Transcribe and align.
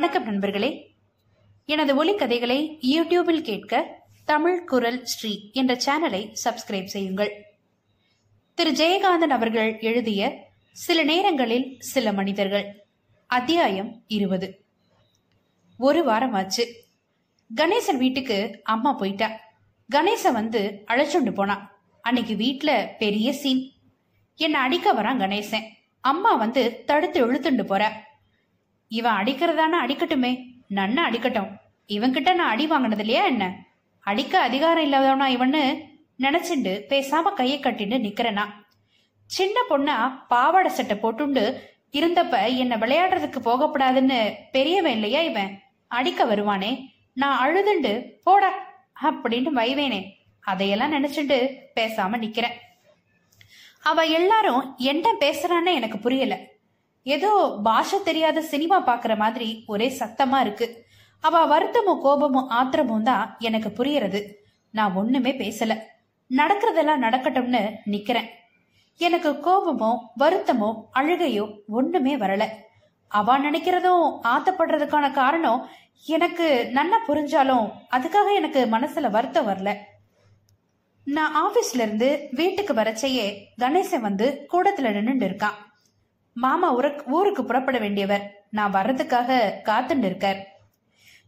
வணக்கம் 0.00 0.24
நண்பர்களே. 0.24 0.94
எனது 1.66 2.04
ஒலிக்கதைகளை 2.04 2.78
யூடியூபில் 2.80 3.40
கேட்க 3.40 4.02
தமிழ் 4.24 4.64
குரல் 4.64 5.04
ஸ்ரீ 5.04 5.50
என்ற 5.52 5.74
சேனலை 5.74 6.32
சப்ஸ்கிரைப் 6.44 6.84
செய்யுங்கள். 6.84 7.44
திரு. 8.54 8.70
ஜெயகாந்தன் 8.70 9.28
அவர்கள் 9.28 9.78
எழுதிய 9.78 10.48
சில 10.72 11.02
நேரங்களில் 11.02 11.76
சில 11.78 12.12
மனிதர்கள். 12.12 12.84
அத்தியாயம் 13.26 14.02
இருபது. 14.06 14.64
ஒரு 15.78 16.04
வாரம் 16.04 16.32
ஆச்சு 16.32 16.84
கணேசன் 17.56 17.96
வீட்டுக்கு 17.96 18.60
அம்மா 18.62 18.92
போயிட்டா. 18.92 19.30
கணேசன் 19.94 20.32
வந்து 20.32 20.84
அழைச்சுண்டு 20.86 21.34
போனான் 21.34 21.76
அன்னைக்கு 22.00 22.34
வீட்டுல 22.34 22.86
பெரிய 22.98 23.32
சீன் 23.32 23.72
என்னை 24.36 24.60
அடிக்க 24.60 24.92
வரான் 24.92 25.18
கணேசன். 25.18 25.64
அம்மா 26.00 26.34
வந்து 26.34 26.82
தடுத்து 26.86 27.32
இழுத்துண்டு 27.32 27.62
போற. 27.62 28.09
இவன் 28.90 29.12
அடிக்கிறதானா 29.12 29.78
அடிக்கட்டுமே. 29.86 30.30
நன்னா 30.70 30.98
அடிக்கட்டும். 31.10 31.50
இவன்கிட்ட 31.88 32.34
நான் 32.34 32.48
அடி 32.48 32.66
வாங்கினது 32.66 33.00
இல்லையா 33.00 33.24
என்ன? 33.24 33.56
அடிக்க 34.00 34.40
அதிகாரம் 34.40 34.84
இல்லாதவனா 34.84 35.24
இவன்னு 35.24 35.62
நினைச்சுண்டு 36.18 36.72
பேசாம 36.88 37.32
கையை 37.32 37.60
கட்டிட்டு 37.60 37.98
நிக்கிறனா. 38.06 38.44
சின்ன 39.26 39.60
பொண்ணா 39.70 40.26
பாவாடை 40.28 40.70
சட்டை 40.70 40.96
போட்டுண்டு 40.96 41.44
இருந்தப்ப 41.92 42.56
என்ன 42.56 42.76
விளையாடுறதுக்கு 42.76 43.38
போகக்கூடாதுன்னு 43.44 44.32
பெரியவன் 44.52 44.92
இல்லையா 44.92 45.20
இவன்? 45.20 45.58
அடிக்க 45.88 46.24
வருவானே. 46.24 46.84
நான் 47.12 47.38
அழுதுண்டு 47.46 47.92
போட 48.24 48.52
அப்படின்னு 49.02 49.50
வைவேனே. 49.56 50.02
அதையெல்லாம் 50.40 50.92
நினைச்சுண்டு 50.92 51.38
பேசாம 51.80 52.18
நிக்கிறேன். 52.24 52.56
அவ 53.82 54.02
எல்லாரும் 54.02 54.74
என்ன 54.76 55.12
பேசுறான்னு 55.20 55.74
எனக்கு 55.74 55.98
புரியல. 55.98 56.38
ஏதோ 57.02 57.58
பாஷை 57.62 57.98
தெரியாத 58.02 58.42
சினிமா 58.42 58.86
பாக்குற 58.86 59.16
மாதிரி 59.16 59.64
ஒரே 59.66 59.88
சத்தமா 59.98 60.40
இருக்கு. 60.40 60.84
அவ 61.20 61.44
வருத்தமும் 61.46 62.00
கோபமும் 62.00 62.50
ஆத்திரமும் 62.50 63.02
தான் 63.02 63.36
எனக்கு 63.38 63.70
புரியறது. 63.78 64.20
நான் 64.70 64.94
ஒண்ணுமே 64.94 65.32
பேசல. 65.32 65.72
நடக்கிறதெல்லாம் 66.30 67.04
நடக்கட்டும்னு 67.06 67.62
நிக்கிறேன். 67.86 68.28
எனக்கு 68.96 69.30
கோபமோ 69.30 69.98
வருத்தமோ 70.18 70.70
அழுகையோ 70.94 71.44
ஒண்ணுமே 71.66 72.16
வரல. 72.16 72.46
அவ 73.08 73.38
நினைக்கிறதும் 73.38 74.04
ஆத்தப்படுறதுக்கான 74.24 75.12
காரணம் 75.12 75.68
எனக்கு 76.06 76.70
நன்னா 76.74 76.98
புரிஞ்சாலும் 77.08 77.66
அதுக்காக 77.90 78.34
எனக்கு 78.34 78.60
மனசுல 78.64 79.10
வருத்தம் 79.10 79.48
வரல. 79.48 79.74
நான் 81.04 81.34
ஆபீஸ்ல 81.44 81.82
இருந்து 81.86 82.28
வீட்டுக்கு 82.32 82.74
வரச்சையே 82.74 83.26
கணேசன் 83.60 84.00
வந்து 84.00 84.46
கூடத்துல 84.52 85.02
நின்று 85.02 85.28
இருக்கான். 85.28 85.58
மாமா 86.42 86.68
ஊருக்கு 86.76 87.02
ஊருக்கு 87.16 87.42
புறப்பட 87.44 87.78
வேண்டியவர். 87.78 88.24
நான் 88.58 88.74
வர்றதுக்காக 88.76 89.40
காத்துட்டு 89.68 90.06
இருக்கார். 90.10 90.40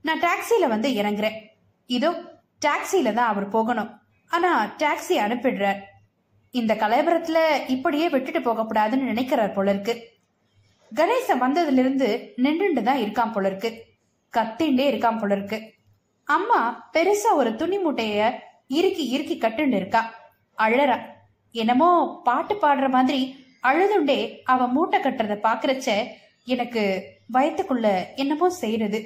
நான் 0.06 0.22
டாக்ஸில 0.26 0.68
வந்து 0.74 0.88
இறங்குறேன். 1.00 1.36
இதோ 1.90 2.10
டாக்ஸில 2.66 3.12
தான் 3.18 3.30
அவர் 3.32 3.48
போகணும். 3.56 3.90
ஆனா 4.30 4.50
டாக்ஸி 4.82 5.16
அனுப்பிடுறார். 5.26 5.80
இந்த 6.54 6.72
கலவரத்துல 6.82 7.38
இப்படியே 7.66 8.06
விட்டுட்டு 8.08 8.40
போகக்கூடாதுன்னு 8.40 9.10
நினைக்கிறார் 9.12 9.54
போல 9.56 9.70
இருக்கு 9.70 9.94
கணேசன் 10.92 11.42
வந்ததுல 11.44 11.82
இருந்து 11.84 12.08
நின்றுட்டு 12.44 12.82
தான் 12.82 13.02
இருக்கான் 13.04 13.34
போல 13.34 13.46
இருக்கு 13.50 13.70
கத்திண்டே 14.32 14.86
இருக்கான் 14.90 15.20
போல 15.20 15.36
இருக்கு 15.36 15.58
அம்மா 16.28 16.58
பெருசா 16.94 17.30
ஒரு 17.40 17.50
துணி 17.60 17.78
மூட்டைய 17.78 18.18
இறுக்கி 18.78 19.04
இறுக்கி 19.14 19.36
கட்டுண்டு 19.38 19.76
இருக்கா. 19.80 20.02
அழறா. 20.58 20.98
என்னமோ 21.54 21.88
பாட்டு 22.24 22.54
பாடுற 22.54 22.86
மாதிரி 22.96 23.20
அழுதுண்டே 23.62 24.20
அவ 24.44 24.66
மூட்டை 24.66 24.98
கட்டுறத 25.00 25.34
பாக்குறச்ச 25.48 25.88
எனக்கு 26.44 26.82
வயத்துக்குள்ள 27.32 27.88
என்னமோ 28.14 28.46
செய்யறது 28.50 29.00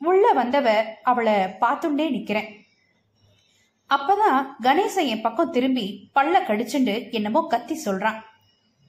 உள்ள 0.00 0.26
வந்தவ 0.34 0.68
அவளை 1.02 1.34
பார்த்துண்டே 1.62 2.06
நிக்கிறேன். 2.16 2.48
அப்பதான் 3.90 4.38
கணேசன் 4.62 5.10
என் 5.12 5.20
பக்கம் 5.20 5.50
திரும்பி 5.50 5.86
பல்ல 6.14 6.36
கடிச்சுண்டு 6.46 6.94
என்னமோ 7.10 7.40
கத்தி 7.48 7.74
சொல்றான். 7.84 8.18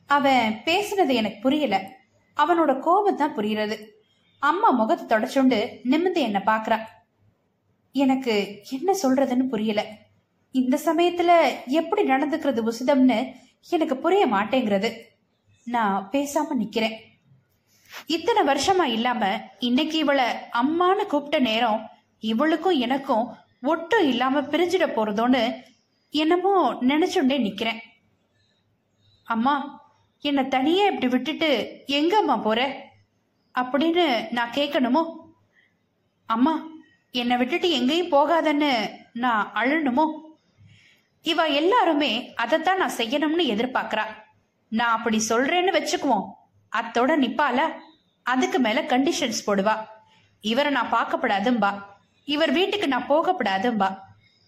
அவன் 0.10 0.62
பேசுனது 0.66 1.14
எனக்கு 1.14 1.40
புரியல. 1.42 1.76
அவனோட 2.38 2.72
கோபம் 2.80 3.16
தான் 3.16 3.36
புரியறது 3.36 3.78
அம்மா 4.40 4.70
முகத்தை 4.70 5.06
தொடச்சுண்டு 5.08 5.60
நிமிந்து 5.92 6.22
என்ன 6.28 6.40
பாக்குறா. 6.46 6.78
எனக்கு 7.96 8.36
என்ன 8.70 8.96
சொல்றதுன்னு 9.04 9.46
புரியல. 9.48 9.82
இந்த 10.56 10.76
சமயத்துல 10.86 11.32
எப்படி 11.66 12.02
நடந்துக்கிறது 12.10 12.62
உசிதம்னு 12.70 13.20
எனக்கு 13.70 13.98
புரிய 13.98 14.28
மாட்டேங்கிறது. 14.28 14.98
நான் 15.66 16.10
பேசாம 16.12 16.46
நிக்கிறேன். 16.60 16.96
இத்தனை 18.06 18.44
வருஷமா 18.44 18.84
இல்லாம 18.84 19.42
இன்னைக்கு 19.60 19.98
இவளை 19.98 20.26
அம்மான்னு 20.54 21.06
கூப்பிட்ட 21.06 21.40
நேரம் 21.40 21.90
இவளுக்கும் 22.20 22.80
எனக்கும் 22.80 23.36
ஒட்டும் 23.62 24.08
இல்லாம 24.08 24.42
பிரிஞ்சிட 24.42 24.86
போறதோன்னு 24.86 25.64
என்னமோ 26.10 26.74
நினைச்சுண்டே 26.74 27.38
நிக்கிறேன். 27.38 27.80
அம்மா 29.24 29.82
என்னை 30.20 30.48
தனியே 30.48 30.86
இப்படி 30.86 31.08
விட்டுட்டு 31.08 31.84
எங்க 31.86 32.18
அம்மா 32.18 32.38
போற? 32.38 32.86
அப்படின்னு 33.56 34.32
நான் 34.32 34.52
கேட்கணுமோ? 34.52 35.16
அம்மா 36.26 36.68
என்னை 37.12 37.38
விட்டுட்டு 37.38 37.72
எங்கேயும் 37.72 38.12
போகாதன்னு 38.12 38.90
நான் 39.14 39.52
அழணுமோ? 39.54 40.23
இவ 41.24 41.46
எல்லாருமே 41.46 42.34
அதைத்தான் 42.36 42.78
நான் 42.78 42.96
செய்யணும்னு 42.98 43.44
எதிர்பார்க்கறா. 43.44 44.04
நான் 44.68 44.98
அப்படி 44.98 45.22
சொல்றேன்னு 45.30 45.76
வச்சுக்குவோம். 45.76 46.30
அத்தோட 46.76 47.12
நிப்பால 47.26 47.60
அதுக்கு 48.24 48.60
மேல 48.60 48.82
கண்டிஷன்ஸ் 48.82 49.44
போடுவா. 49.48 49.86
இவரை 50.42 50.72
நான் 50.72 50.92
பார்க்கப்படாதும்பா. 50.92 51.82
இவர் 52.26 52.52
வீட்டுக்கு 52.52 52.88
நான் 52.88 53.10
போகப்படாதும்பா. 53.10 53.98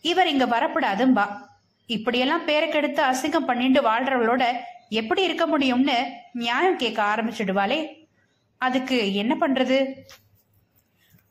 இவர் 0.02 0.28
இங்க 0.28 0.46
வரப்படாதும்பா. 0.46 1.38
இப்படியெல்லாம் 1.86 2.46
பேரை 2.46 2.70
கெடுத்து 2.70 3.04
அசிங்கம் 3.04 3.46
பண்ணிட்டு 3.46 3.82
வாழ்றவளோட 3.82 4.54
எப்படி 4.90 5.24
இருக்க 5.24 5.58
முடியும்னு 5.58 6.10
நியாயம் 6.34 6.78
கேட்க 6.78 7.04
ஆரம்பிச்சிடுவாளே. 7.04 8.08
அதுக்கு 8.58 9.16
என்ன 9.16 9.36
பண்றது? 9.40 9.98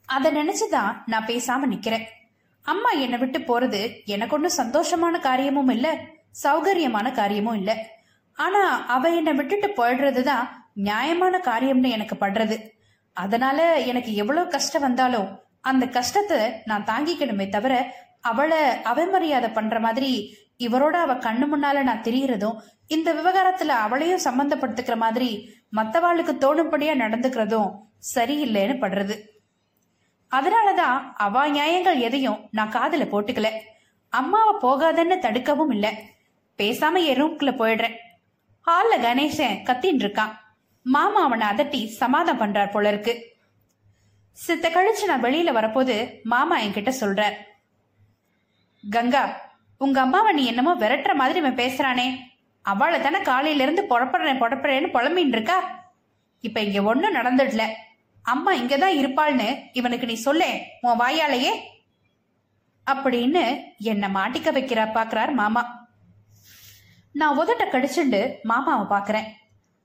அதை 0.07 0.35
நினைச்சுதான் 0.35 1.03
நான் 1.07 1.27
பேசாம 1.27 1.63
நிக்கிறேன். 1.71 2.05
அம்மா 2.67 2.91
என்னை 3.05 3.19
விட்டு 3.23 3.39
போறது 3.39 3.81
எனக்கு 4.15 4.35
ஒன்றும் 4.37 4.59
சந்தோஷமான 4.63 5.15
காரியமும் 5.29 5.73
இல்லை 5.77 5.93
சௌகரியமான 6.43 7.07
காரியமும் 7.19 7.59
இல்லை. 7.61 7.75
ஆனா 8.39 8.63
அவ 8.95 9.11
என்னை 9.19 9.33
விட்டுட்டு 9.41 9.69
போயிடுறது 9.79 10.23
தான் 10.31 10.47
நியாயமான 10.89 11.35
காரியம்னு 11.49 11.91
எனக்கு 11.97 12.17
படுறது. 12.23 12.57
அதனால 13.17 13.59
எனக்கு 13.91 14.11
எவ்வளவு 14.23 14.53
கஷ்டம் 14.55 14.87
வந்தாலும் 14.87 15.29
அந்த 15.71 15.85
கஷ்டத்தை 15.99 16.41
நான் 16.71 16.89
தாங்கிக்கணுமே 16.89 17.47
தவிர 17.49 17.75
அவளை 18.31 18.63
அவமரியாதை 18.93 19.51
பண்ற 19.53 19.79
மாதிரி 19.87 20.11
இவரோட 20.67 20.97
அவ 21.05 21.15
கண்ணு 21.27 21.47
முன்னால 21.53 21.83
நான் 21.89 22.07
தெரியறதும் 22.09 22.59
இந்த 22.95 23.09
விவகாரத்துல 23.19 23.77
அவளையும் 23.85 24.27
சம்பந்தப்படுத்திக்கிற 24.27 24.97
மாதிரி 25.05 25.31
மத்தவாளுக்கு 25.79 26.35
தோணும்படியா 26.45 26.95
நடந்துக்கிறதும் 27.05 27.71
சரியில்லைன்னு 28.15 28.77
படுறது. 28.83 29.17
அதனாலதான் 30.35 31.13
அவ 31.17 31.49
நியாயங்கள் 31.49 31.99
எதையும் 31.99 32.49
நான் 32.51 32.71
காதல 32.71 33.05
போட்டுக்கல. 33.05 33.51
அம்மாவை 34.09 34.55
போகாதன்னு 34.61 35.17
தடுக்கவும் 35.17 35.71
இல்ல. 35.71 35.93
பேசாம 36.59 37.05
என் 37.05 37.23
ரூம்குள்ள 37.23 37.53
போயிடுறேன். 37.61 37.97
ஹால்ல 38.67 38.97
கணேசன் 38.97 39.63
கத்தின்னு 39.65 40.05
இருக்கான். 40.05 40.33
மாமா 40.83 41.23
அவனை 41.23 41.47
அதட்டி 41.47 41.87
சமாதம் 41.87 42.41
பண்றார் 42.41 42.71
போல 42.71 42.89
இருக்கு. 42.89 43.33
சித்த 44.33 44.69
கழிச்சு 44.69 45.05
நான் 45.05 45.23
வெளியில 45.23 45.53
வரப்போது 45.53 46.21
மாமா 46.23 46.61
என்கிட்ட 46.61 46.93
சொல்றார். 47.01 47.37
கங்கா 48.91 49.53
உங்க 49.79 50.01
அம்மாவை 50.01 50.33
நீ 50.33 50.45
என்னமோ 50.45 50.75
விரட்டுற 50.75 51.15
மாதிரி 51.15 51.39
இவன் 51.39 51.55
பேசுறானே. 51.55 52.17
அவளை 52.63 53.01
தானே 53.01 53.23
காலையில 53.23 53.63
இருந்து 53.63 53.83
புறப்படுறேன் 53.83 54.41
புறப்படுறேன்னு 54.41 54.95
புலம்பின்னு 54.95 55.35
இருக்கா? 55.37 55.59
இப்ப 56.41 56.61
இங்க 56.61 56.83
ஒண்ணும் 56.83 57.15
நடந்துடல. 57.15 57.63
அம்மா 58.25 58.53
இங்கதான் 58.53 58.99
இருப்பாள்னு 59.01 59.49
இவனுக்கு 59.73 60.07
நீ 60.07 60.15
சொல்ல 60.15 60.59
உன் 60.81 60.99
வாயாலேயே? 60.99 61.53
அப்படின்னு 62.91 63.61
என்ன 63.79 64.09
மாட்டிக்க 64.09 64.49
வைக்கிறா 64.57 64.85
பாக்குறார் 64.95 65.33
மாமா. 65.33 65.63
நான் 67.13 67.39
உதட்ட 67.39 67.65
கடிச்சுண்டு 67.65 68.35
மாமாவை 68.43 68.99
பாக்குறேன் 68.99 69.27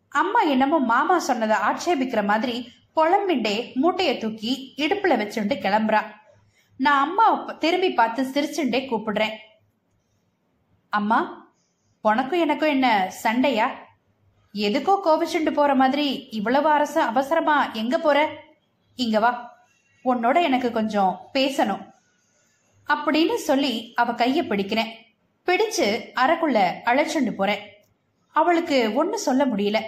அம்மா 0.09 0.41
என்னமோ 0.41 0.79
மாமா 0.79 1.19
சொன்னதை 1.19 1.57
ஆட்சேபிக்கிற 1.57 2.23
மாதிரி 2.23 2.71
புலம்பிண்டே 2.95 3.55
மூட்டைய 3.81 4.17
தூக்கி 4.17 4.73
இடுப்புல 4.77 5.17
வச்சுண்டு 5.21 5.55
கிளம்புறா. 5.65 6.01
நான் 6.77 7.01
அம்மா 7.01 7.53
திரும்பி 7.53 7.93
பார்த்து 7.93 8.23
சிரிச்சுண்டே 8.23 8.79
கூப்பிடுறேன். 8.87 9.35
அம்மா 10.89 11.19
உனக்கும் 12.01 12.39
எனக்கும் 12.39 12.69
என்ன 12.69 13.09
சண்டையா? 13.09 13.88
எதுக்கோ 14.53 14.99
கோபிச்சுண்டு 15.05 15.51
போற 15.51 15.75
மாதிரி 15.75 16.27
இவ்வளவு 16.31 16.69
அரச 16.69 17.03
அவசரமா 17.03 17.71
எங்க 17.71 17.97
போற? 17.97 18.29
இங்க 18.95 19.19
வா. 19.19 19.57
உன்னோட 20.05 20.41
எனக்கு 20.41 20.71
கொஞ்சம் 20.71 21.29
பேசணும். 21.33 21.91
அப்படின்னு 22.87 23.35
சொல்லி 23.35 23.93
அவ 23.95 24.11
கைய 24.11 24.47
பிடிக்கிறேன் 24.47 24.91
பிடிச்சு 25.45 26.01
அறக்குள்ள 26.15 26.71
அழைச்சுண்டு 26.85 27.31
போறேன் 27.31 27.73
அவளுக்கு 28.27 28.93
ஒன்னு 28.93 29.19
சொல்ல 29.19 29.45
முடியல. 29.45 29.81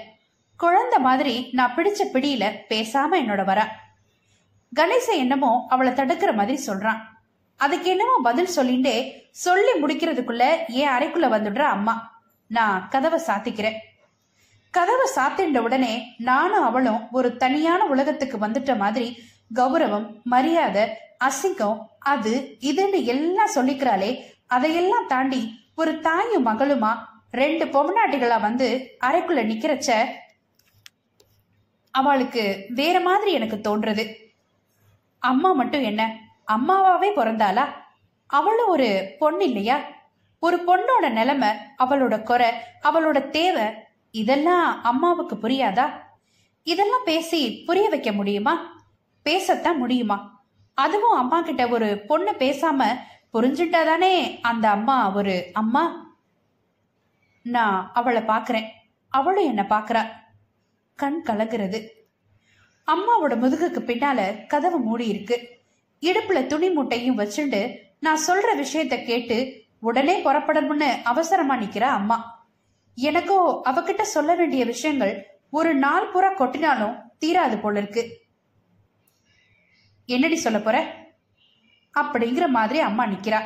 குழந்தை 0.58 1.00
மாதிரி 1.00 1.50
நான் 1.52 1.76
பிடிச்ச 1.76 2.00
பிடியில 2.14 2.58
பேசாம 2.70 3.14
என்னோட 3.14 3.44
வரா. 3.44 3.68
கணேச 4.76 5.16
என்னமோ 5.16 5.66
அவளை 5.70 5.94
தடுக்கிற 5.94 6.34
மாதிரி 6.34 6.66
சொல்றான். 6.66 7.00
அதுக்கு 7.56 7.90
என்னமோ 7.90 8.20
பதில் 8.24 8.56
சொல்லிண்டே 8.56 9.12
சொல்லி 9.32 9.82
முடிக்கிறதுக்குள்ள 9.82 10.68
என் 10.68 10.90
அறைக்குள்ள 10.90 11.26
வந்துடுற 11.26 11.60
அம்மா? 11.60 12.24
நான் 12.48 12.88
கதவை 12.90 13.20
சாத்திக்கிறேன். 13.28 13.78
கதவை 14.72 15.08
சாத்திண்ட 15.16 15.58
உடனே 15.58 16.16
நானும் 16.18 16.64
அவளும் 16.64 17.12
ஒரு 17.12 17.38
தனியான 17.38 17.86
உலகத்துக்கு 17.86 18.38
வந்துட்ட 18.38 18.78
மாதிரி 18.78 19.08
கௌரவம் 19.56 20.08
மரியாதை 20.24 20.84
அசிங்கம் 21.20 21.80
அது 22.00 22.58
இதுன்னு 22.60 23.04
எல்லாம் 23.04 23.54
சொல்லிக்கிறாளே. 23.56 24.12
அதையெல்லாம் 24.48 25.08
தாண்டி 25.08 25.42
ஒரு 25.76 26.00
தாயும் 26.00 26.46
மகளுமா 26.46 26.92
ரெண்டு 27.32 27.66
பொம்னாட்டிகளா 27.66 28.42
வந்து 28.42 28.68
அறைக்குள்ள 29.04 29.42
நிக்கிறச்ச 29.52 29.92
அவளுக்கு 31.92 32.66
வேற 32.70 33.00
மாதிரி 33.00 33.32
எனக்கு 33.32 33.58
தோன்றது. 33.58 34.04
அம்மா 35.20 35.52
மட்டும் 35.52 35.82
என்ன? 35.82 36.02
அம்மாவாவே 36.52 37.10
பிறந்தாளா? 37.16 37.66
அவளும் 38.28 38.68
ஒரு 38.68 39.16
பொண்ணு 39.20 39.44
இல்லையா? 39.44 39.78
ஒரு 40.40 40.58
பொண்ணோட 40.68 41.12
நிலைமை 41.12 41.50
அவளோட 41.80 42.24
குறை 42.24 42.50
அவளோட 42.84 43.30
தேவை 43.30 43.64
இதெல்லாம் 44.12 44.84
அம்மாவுக்கு 44.84 45.36
புரியாதா? 45.36 45.92
இதெல்லாம் 46.64 47.04
பேசி 47.06 47.64
புரிய 47.66 47.90
வைக்க 47.90 48.12
முடியுமா? 48.12 48.84
பேசத்தான் 49.26 49.78
முடியுமா? 49.78 50.44
அதுவும் 50.74 51.18
அம்மா 51.18 51.42
கிட்ட 51.42 51.68
ஒரு 51.68 52.04
பொண்ணு 52.08 52.32
பேசாம 52.32 52.86
புரிஞ்சுட்டாதானே 53.34 54.42
அந்த 54.42 54.70
அம்மா 54.70 55.12
ஒரு 55.12 55.50
அம்மா? 55.54 56.16
நான் 57.42 57.92
அவளை 57.94 58.22
பாக்குறேன். 58.22 58.68
அவளும் 59.10 59.46
என்ன 59.46 59.66
பாக்குறா. 59.70 60.08
கண் 60.96 61.24
கலங்குறது. 61.26 61.88
அம்மாவோட 62.88 63.30
முதுகுக்கு 63.30 63.80
பின்னால 63.80 64.48
கதவு 64.48 64.80
மூடி 64.80 65.08
இருக்கு. 65.08 65.60
இடுப்புல 66.02 66.46
துணி 66.46 66.70
மூட்டையும் 66.70 67.18
வச்சுண்டு 67.18 67.78
நான் 68.00 68.20
சொல்ற 68.28 68.66
விஷயத்த 68.66 69.06
கேட்டு 69.06 69.64
உடனே 69.80 70.24
புறப்படணும்னு 70.24 71.02
அவசரமா 71.04 71.56
நிக்கிறா 71.56 71.82
அம்மா. 71.82 72.41
எனக்கோ 73.08 73.62
அவகிட்ட 73.66 74.02
சொல்ல 74.02 74.36
வேண்டிய 74.36 74.66
விஷயங்கள் 74.66 75.14
ஒரு 75.50 75.72
நாள் 75.76 76.10
பூரா 76.12 76.30
கொட்டினாலும் 76.32 76.98
தீராது 77.20 77.58
போல 77.62 77.80
இருக்கு. 77.80 78.04
என்னடி 80.06 80.36
சொல்ல 80.36 80.60
போற? 80.60 80.78
அப்படிங்கிற 81.94 82.48
மாதிரி 82.48 82.80
அம்மா 82.80 83.04
நிக்கிறா. 83.06 83.40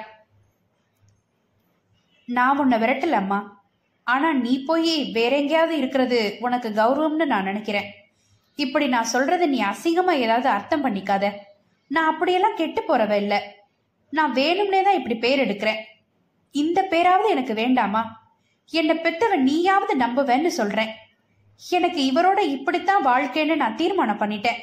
நான் 2.26 2.58
உன்னை 2.58 2.78
விரட்டல 2.80 3.20
அம்மா. 3.22 3.40
ஆனா 4.04 4.34
நீ 4.34 4.64
போய் 4.64 5.12
வேற 5.12 5.36
எங்கேயாவது 5.36 5.78
இருக்கிறது 5.78 6.20
உனக்கு 6.40 6.70
கௌரவம்னு 6.70 7.26
நான் 7.26 7.44
நினைக்கிறேன். 7.44 7.88
இப்படி 8.56 8.88
நான் 8.88 9.12
சொல்றது 9.14 9.50
நீ 9.50 9.60
அசிங்கமா 9.64 10.14
ஏதாவது 10.26 10.50
அர்த்தம் 10.50 10.86
பண்ணிக்காத. 10.86 11.26
நான் 11.88 12.12
அப்படியெல்லாம் 12.12 12.56
கெட்டு 12.56 12.82
போறவ 12.82 13.16
இல்ல. 13.18 13.36
நான் 14.10 14.34
வேணும்னே 14.34 14.84
தான் 14.84 15.00
இப்படி 15.00 15.16
பேர் 15.16 15.44
எடுக்கிறேன். 15.46 15.82
இந்த 16.56 16.82
பேராவது 16.82 17.30
எனக்கு 17.30 17.54
வேண்டாமா? 17.54 18.04
என்னை 18.72 18.96
பெத்தவன் 18.96 19.48
நீயாவது 19.50 19.98
நம்புவேன்னு 19.98 20.48
சொல்றேன். 20.48 20.94
எனக்கு 21.70 22.12
இவரோட 22.12 22.40
இப்படித்தான் 22.40 23.06
வாழ்க்கைன்னு 23.06 23.56
நான் 23.56 23.76
தீர்மானம் 23.76 24.18
பண்ணிட்டேன். 24.18 24.60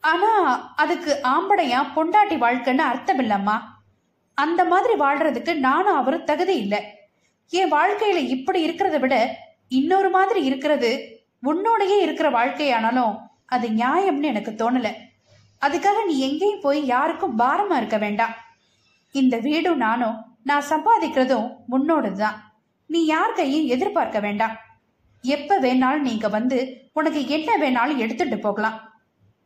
ஆனா 0.00 0.30
அதுக்கு 0.76 1.20
ஆம்படையா 1.22 1.80
பொண்டாட்டி 1.96 2.36
வாழ்க்கைன்னு 2.44 2.78
அர்த்தம் 2.78 3.18
இல்லம்மா 3.18 3.56
அந்த 4.34 4.64
மாதிரி 4.64 4.94
வாழ்றதுக்கு 4.98 5.54
நானும் 5.54 5.96
அவரும் 5.96 6.24
தகுதி 6.24 6.56
இல்லை. 6.56 6.80
என் 7.48 7.72
வாழ்க்கையில 7.72 8.16
இப்படி 8.16 8.70
இருக்கிறத 8.70 8.98
விட 8.98 9.36
இன்னொரு 9.68 10.10
மாதிரி 10.10 10.44
இருக்கிறது 10.44 10.90
உன்னோடையே 11.42 11.96
இருக்கிற 12.00 12.30
வாழ்க்கையானாலும் 12.30 13.16
அது 13.46 13.68
நியாயம்னு 13.68 14.22
எனக்கு 14.22 14.50
தோணல. 14.50 14.94
அதுக்காக 15.60 16.04
நீ 16.06 16.18
எங்கேயும் 16.18 16.60
போய் 16.60 16.86
யாருக்கும் 16.86 17.38
பாரமா 17.38 17.76
இருக்க 17.76 17.98
வேண்டாம். 17.98 18.34
இந்த 19.10 19.38
வீடும் 19.38 19.76
நானும் 19.76 20.36
நான் 20.44 20.68
சம்பாதிக்கிறதும் 20.68 21.52
உன்னோடதுதான். 21.70 22.38
நீ 22.88 23.04
யார் 23.04 23.32
கையும் 23.32 23.66
எதிர்பார்க்க 23.66 24.20
வேண்டாம். 24.20 24.56
எப்ப 25.22 25.60
வேணாலும் 25.60 26.06
நீங்க 26.08 26.28
வந்து 26.28 26.58
உனக்கு 26.92 27.28
என்ன 27.28 27.56
வேணாலும் 27.56 27.96
எடுத்துட்டு 27.96 28.38
போகலாம். 28.38 28.78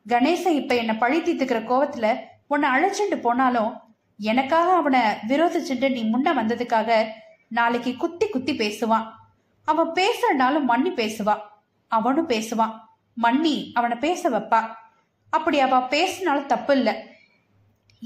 கணேச 0.08 0.46
இப்ப 0.46 0.74
என்ன 0.74 0.96
பழி 0.96 1.18
தீர்த்துக்கிற 1.20 1.60
கோவத்துல 1.64 2.18
உன்னை 2.46 2.70
அழைச்சிட்டு 2.70 3.16
போனாலும் 3.20 3.72
எனக்காக 4.18 4.72
அவனை 4.72 5.00
விரோதிச்சுட்டு 5.28 5.90
நீ 5.90 6.02
முன்ன 6.04 6.32
வந்ததுக்காக 6.34 7.06
நாளைக்கு 7.48 7.96
குத்தி 7.96 8.28
குத்தி 8.28 8.56
பேசுவான். 8.56 9.06
அவன் 9.64 9.92
பேசுறனாலும் 9.92 10.68
மண்ணி 10.68 10.90
பேசுவான் 10.94 11.42
அவனும் 11.88 12.28
பேசுவான். 12.28 12.74
மண்ணி 13.22 13.72
அவனை 13.72 13.96
பேச 13.96 14.30
வைப்பா. 14.30 14.60
அப்படி 15.30 15.60
அவ 15.60 15.80
பேசினாலும் 15.82 16.46
தப்பு 16.46 16.76
இல்லை 16.76 16.94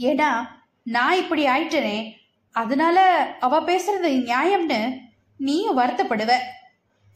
ஏன்னா 0.01 0.29
நான் 0.83 1.17
இப்படி 1.17 1.47
ஆயிட்டனே. 1.47 2.13
அதனால 2.53 2.99
அவ 3.41 3.61
பேசுறது 3.61 4.09
நியாயம்னு 4.29 5.05
நீயும் 5.37 5.79
வருத்தப்படுவ. 5.79 6.33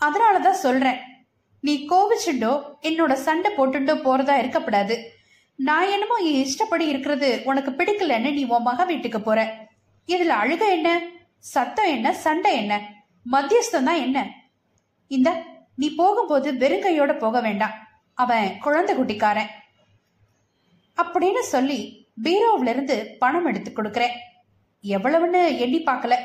அதனாலதான் 0.01 0.63
சொல்றேன். 0.67 0.99
நீ 1.61 1.87
கோபிச்சுண்டோ 1.89 2.63
என்னோட 2.83 3.13
சண்டை 3.13 3.53
போட்டுண்டோ 3.57 3.95
போறதா 3.95 4.35
இருக்கப்படாது 4.43 5.05
நான் 5.57 5.89
என்னமோ 5.89 6.15
என் 6.15 6.45
இஷ்டப்படி 6.45 6.87
இருக்கிறது 6.87 7.41
உனக்கு 7.45 7.71
பிடிக்கலன்னு 7.71 8.33
நீ 8.33 8.45
உன் 8.45 8.63
மக 8.63 8.85
வீட்டுக்கு 8.85 9.21
போற. 9.21 9.69
இதுல 10.07 10.33
அழுக 10.43 10.69
என்ன? 10.69 11.01
சத்தம் 11.39 11.87
என்ன? 11.87 12.13
சண்டை 12.13 12.57
என்ன? 12.57 12.81
மத்தியஸ்தம் 13.33 13.83
தான் 13.83 14.01
என்ன? 14.01 14.29
இந்த 15.07 15.43
நீ 15.77 15.95
போகும்போது 15.95 16.53
வெறுங்கையோட 16.53 17.19
போக 17.19 17.41
வேண்டாம். 17.41 17.73
அவன் 18.15 18.59
குழந்தை 18.61 18.97
குட்டிக்காரன். 18.97 19.51
அப்படின்னு 20.97 21.39
சொல்லி 21.39 22.09
பீரோவிலிருந்து 22.23 23.05
பணம் 23.19 23.47
எடுத்து 23.47 23.71
கொடுக்கறேன். 23.71 24.17
எவ்வளவுன்னு 24.83 25.59
எண்ணி 25.59 25.83
பார்க்கல. 25.83 26.17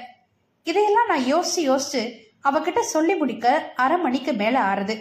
இதையெல்லாம் 0.69 1.07
நான் 1.07 1.27
யோசிச்சு 1.33 1.61
யோசிச்சு 1.71 2.01
அவகிட்ட 2.43 2.79
சொல்லி 2.79 3.15
முடிக்க 3.15 3.73
அரை 3.75 3.97
மணிக்கு 3.97 4.33
மேல 4.33 4.55
ஆறுது. 4.61 4.95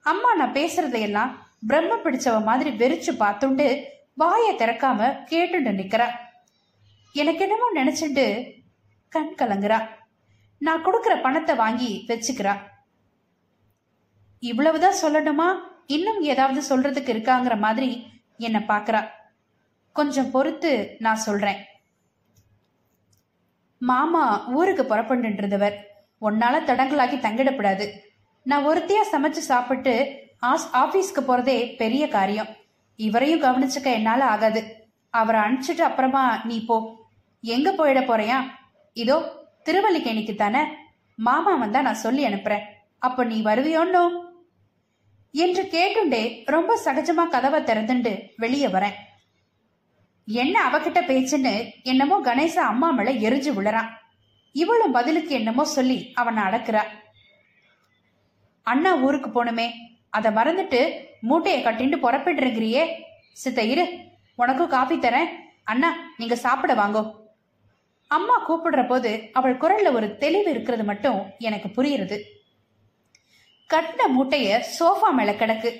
அம்மா 0.00 0.34
நான் 0.34 0.52
பேசுறதையெல்லாம் 0.52 1.30
பிரம்ம 1.66 1.96
பிடிச்சவ 1.96 2.42
மாதிரி 2.42 2.70
வெறிச்சு 2.70 3.12
பார்த்துண்டு 3.22 3.66
வாயை 4.14 4.56
திறக்காம 4.56 5.00
கேட்டுட்டு 5.30 5.72
நிக்கிறா. 5.80 6.06
எனக்கு 7.12 7.42
என்னமோ 7.46 7.68
நினைச்சுட்டு 7.74 8.52
கண் 9.08 9.34
கலங்குறா. 9.38 9.78
நான் 10.58 10.82
கொடுக்கிற 10.82 11.16
பணத்தை 11.16 11.54
வாங்கி 11.54 12.04
வச்சுக்கிறா. 12.08 12.54
இவ்வளவுதான் 14.38 15.00
சொல்லணுமா? 15.02 15.48
இன்னும் 15.86 16.20
ஏதாவது 16.22 16.60
சொல்றதுக்கு 16.70 17.10
இருக்காங்கிற 17.14 17.58
மாதிரி 17.58 18.06
என்ன 18.38 18.58
பாக்குறா 18.68 19.00
கொஞ்சம் 19.92 20.30
பொறுத்து 20.30 20.96
நான் 20.98 21.24
சொல்றேன். 21.28 21.60
மாமா 23.90 24.24
ஊருக்கு 24.48 24.82
புறப்பட்டுன்றவர். 24.82 25.76
உன்னால 26.20 26.56
தடங்களாக்கி 26.68 27.16
தங்கிடப்படாது 27.20 27.86
நான் 28.42 28.66
ஒருத்தையா 28.66 29.02
சமைச்சு 29.12 29.42
சாப்பிட்டு 29.50 29.94
ஆஸ் 30.42 30.66
ஆபீஸ்க்கு 30.72 31.20
போறதே 31.28 31.76
பெரிய 31.76 32.08
காரியம். 32.08 32.50
இவரையும் 32.96 33.42
கவனிச்சுக்க 33.42 33.82
என்னால 33.82 34.24
ஆகாது. 34.24 34.60
அவரை 35.10 35.40
அனுப்பிச்சிட்டு 35.40 35.84
அப்புறமா 35.88 36.40
நீ 36.44 36.64
போ. 36.64 36.76
எங்க 37.40 37.70
போயிட 37.70 38.00
போறியா? 38.00 38.38
இதோ 38.92 39.16
திருவல்லிக்கேணிக்கு 39.64 40.34
தானே? 40.34 40.62
மாமா 41.16 41.54
வந்தா 41.54 41.80
நான் 41.80 42.04
சொல்லி 42.04 42.22
அனுப்புறேன். 42.26 42.66
அப்ப 42.98 43.24
நீ 43.24 43.42
வருவியோன்னோ? 43.42 44.04
என்று 45.34 45.62
கேட்டுண்டே 45.62 46.22
ரொம்ப 46.44 46.78
சகஜமா 46.84 47.24
கதவை 47.28 47.60
திறந்துண்டு 47.62 48.12
வெளியே 48.36 48.66
வரேன். 48.66 48.96
என்ன 50.28 50.70
அவகிட்ட 50.70 51.00
பேச்சுன்னு 51.08 51.52
என்னமோ 51.82 52.16
கணேச 52.24 52.54
அம்மா 52.54 52.90
மேல 52.90 53.10
எரிஞ்சு 53.26 53.50
விழறான் 53.56 53.90
இவளும் 54.52 54.92
பதிலுக்கு 54.92 55.34
என்னமோ 55.34 55.64
சொல்லி 55.64 55.98
அவனை 56.14 56.42
அடக்குறா. 56.42 56.82
அண்ணா 58.62 58.96
ஊருக்கு 58.96 59.30
போகணுமே 59.30 59.66
அதை 60.10 60.32
மறந்துட்டு 60.32 60.80
மூட்டையை 61.20 61.60
கட்டிட்டு 61.64 61.96
புறப்பிடுறங்கிறியே 62.04 62.84
சித்த 63.32 63.62
இரு 63.62 63.84
உனக்கும் 64.34 64.68
காஃபி 64.68 64.96
தரேன். 64.96 65.30
அண்ணா 65.64 65.90
நீங்க 66.16 66.36
சாப்பிட 66.36 66.74
வாங்கோ. 66.74 67.02
அம்மா 68.10 68.36
கூப்பிடுற 68.48 68.86
போது 68.86 69.30
அவள் 69.32 69.60
குரல்ல 69.62 69.92
ஒரு 69.92 70.08
தெளிவு 70.22 70.50
இருக்கிறது 70.50 70.84
மட்டும் 70.84 71.18
எனக்கு 71.38 71.68
புரியுறது 71.76 72.18
கட்டின 73.70 74.08
மூட்டைய 74.16 74.60
சோஃபா 74.78 75.10
மேல 75.12 75.32
கிடக்கு. 75.32 75.72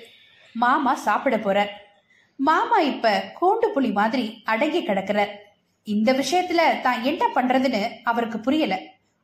மாமா 0.53 0.93
சாப்பிட 1.07 1.37
போறார் 1.37 1.71
மாமா 2.39 2.77
இப்ப 2.91 3.11
கூண்டு 3.39 3.67
புலி 3.67 3.91
மாதிரி 3.91 4.25
அடங்கி 4.43 4.81
கிடக்குறார் 4.81 5.31
இந்த 5.87 6.09
விஷயத்துல 6.13 6.61
தான் 6.81 7.03
என்ன 7.03 7.23
பண்றதுன்னு 7.35 7.81
அவருக்கு 8.03 8.37
புரியல. 8.39 8.75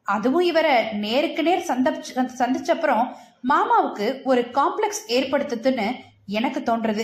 அதுவும் 0.07 0.45
இவரை 0.51 0.75
நேருக்கு 0.99 1.41
நேர் 1.43 1.67
சந்த 1.71 1.89
சந்திச்சப்புறம் 2.39 3.03
மாமாவுக்கு 3.43 4.07
ஒரு 4.23 4.41
காம்ப்ளெக்ஸ் 4.57 5.03
ஏற்படுத்துதுன்னு 5.09 5.87
எனக்கு 6.29 6.59
தோன்றது. 6.59 7.03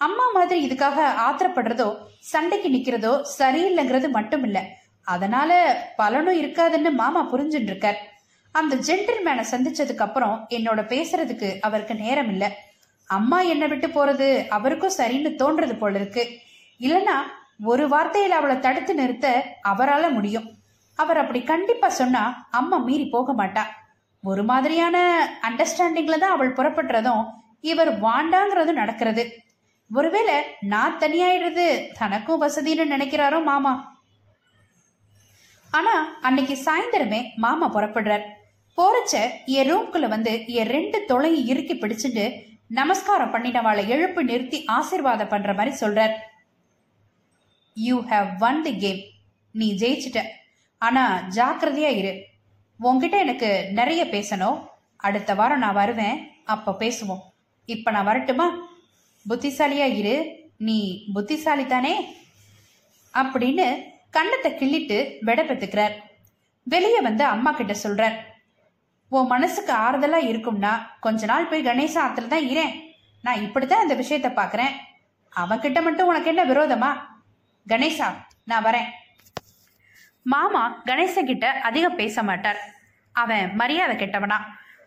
அம்மா 0.00 0.24
மாதிரி 0.34 0.58
இதுக்காக 0.66 0.98
ஆத்திரப்படுறதோ 1.26 1.88
சண்டைக்கு 2.32 2.68
நிக்கிறதோ 2.68 3.12
சரியில்லைங்கிறது 3.38 4.08
மட்டும் 4.10 4.44
இல்ல 4.44 4.58
அதனால 5.06 5.50
பலனும் 5.96 6.38
இருக்காதுன்னு 6.38 6.90
மாமா 6.92 7.20
புரிஞ்சுட்டு 7.32 7.70
இருக்கார் 7.72 7.98
அந்த 8.54 8.74
ஜென்டில்மேனை 8.88 9.44
சந்திச்சதுக்கு 9.52 10.04
அப்புறம் 10.06 10.36
என்னோட 10.50 10.80
பேசுறதுக்கு 10.92 11.48
அவருக்கு 11.60 11.94
நேரம் 11.94 12.30
இல்லை 12.30 12.48
அம்மா 13.10 13.38
என்னை 13.52 13.66
விட்டு 13.68 13.88
போறது 13.88 14.28
அவருக்கும் 14.56 14.96
சரின்னு 14.98 15.30
தோன்றது 15.40 15.74
போல 15.78 15.98
இருக்கு 15.98 16.24
இல்லனா 16.80 17.16
ஒரு 17.70 17.84
வார்த்தையில 17.88 18.38
அவளை 18.38 18.56
தடுத்து 18.60 18.92
நிறுத்த 18.94 19.26
அவரால 19.68 20.04
முடியும். 20.12 20.46
அவர் 20.98 21.18
அப்படி 21.18 21.40
கண்டிப்பா 21.42 21.88
சொன்னா 21.88 22.22
அம்மா 22.50 22.76
மீறி 22.76 23.06
போக 23.08 23.32
மாட்டா. 23.32 23.64
ஒரு 24.24 24.42
மாதிரியான 24.44 24.96
அண்டர்ஸ்டாண்டிங்ல 25.48 26.18
தான் 26.18 26.34
அவள் 26.36 26.56
புறப்படுறதும் 26.58 27.24
இவர் 27.60 27.90
வாண்டாங்கிறதும் 28.00 28.80
நடக்கிறது. 28.82 29.24
ஒருவேளை 29.90 30.36
நான் 30.72 30.98
தனியாயிடுறது 30.98 31.66
தனக்கும் 31.98 32.42
வசதின்னு 32.42 32.86
நினைக்கிறாரோ 32.94 33.38
மாமா. 33.42 33.74
ஆனா 35.70 35.94
அன்னைக்கு 36.20 36.56
சாயந்தரமே 36.64 37.20
மாமா 37.36 37.66
புறப்படுறார். 37.74 38.24
போறச்ச 38.78 39.16
என் 39.46 39.68
ரூம்குள்ள 39.70 40.08
வந்து 40.08 40.32
என் 40.58 40.70
ரெண்டு 40.76 41.04
தொலையும் 41.10 41.46
இறுக்கி 41.46 41.74
பிடிச்சிட்டு 41.74 42.24
நமஸ்காரம் 42.68 43.34
பண்ணினவாளை 43.34 43.84
எழுப்பு 43.90 44.22
நிறுத்தி 44.22 44.64
ஆசீர்வாதம் 44.64 45.28
பண்ற 45.28 45.52
மாதிரி 45.54 45.76
சொல்றார். 45.76 46.12
You 47.74 48.04
have 48.04 48.38
won 48.38 48.62
the 48.62 48.76
game 48.76 49.00
நீ 49.52 49.74
ஜெயிச்சிட்ட. 49.74 50.22
ஆனா 50.78 51.26
ஜாக்கிரதையா 51.30 51.88
இரு. 51.88 52.24
உங்ககிட்ட 52.78 53.18
எனக்கு 53.18 53.68
நிறைய 53.72 54.04
பேசணும். 54.04 54.66
அடுத்த 54.96 55.34
வாரம் 55.34 55.58
நான் 55.58 55.74
வருவேன். 55.74 56.30
அப்ப 56.44 56.76
பேசுவோம். 56.78 57.20
இப்ப 57.64 57.90
நான் 57.90 58.04
வரட்டுமா? 58.04 58.68
புத்திசாலியா 59.28 59.96
இரு. 59.96 60.44
நீ 60.56 61.04
புத்திசாலி 61.12 61.66
தானே 61.66 62.14
அப்படின்னு 63.14 63.82
கண்ணத்தை 64.12 64.44
கிள்ளிட்டு 64.44 65.16
விட 65.20 65.44
பெத்துக்கிறார் 65.44 65.92
வெளியே 66.62 67.00
வந்து 67.00 67.24
அம்மா 67.24 67.52
கிட்ட 67.52 67.74
சொல்றார். 67.82 68.16
உன் 69.08 69.26
மனசுக்கு 69.26 69.72
ஆறுதலா 69.72 70.20
இருக்கும்னா 70.30 70.72
கொஞ்ச 71.00 71.26
நாள் 71.26 71.48
போய் 71.48 71.66
கணேச 71.66 71.94
ஆத்துல 72.04 72.26
தான் 72.26 72.46
இரேன் 72.52 72.74
நான் 73.22 73.42
இப்படித்தான் 73.42 73.82
இந்த 73.82 73.94
விஷயத்த 73.94 74.28
பாக்குறேன். 74.40 74.74
அவன்கிட்ட 75.32 75.82
மட்டும் 75.82 76.06
உனக்கு 76.06 76.28
என்ன 76.28 76.44
விரோதமா? 76.44 76.90
கணேசா 77.68 78.08
நான் 78.44 78.64
வரேன். 78.64 78.88
மாமா 80.22 80.82
கணேசன் 80.84 81.24
கிட்ட 81.24 81.46
அதிகம் 81.60 81.96
பேச 81.96 82.22
மாட்டார். 82.22 82.60
அவன் 83.12 83.54
மரியாதை 83.54 83.96
கெட்டவனா. 83.96 84.38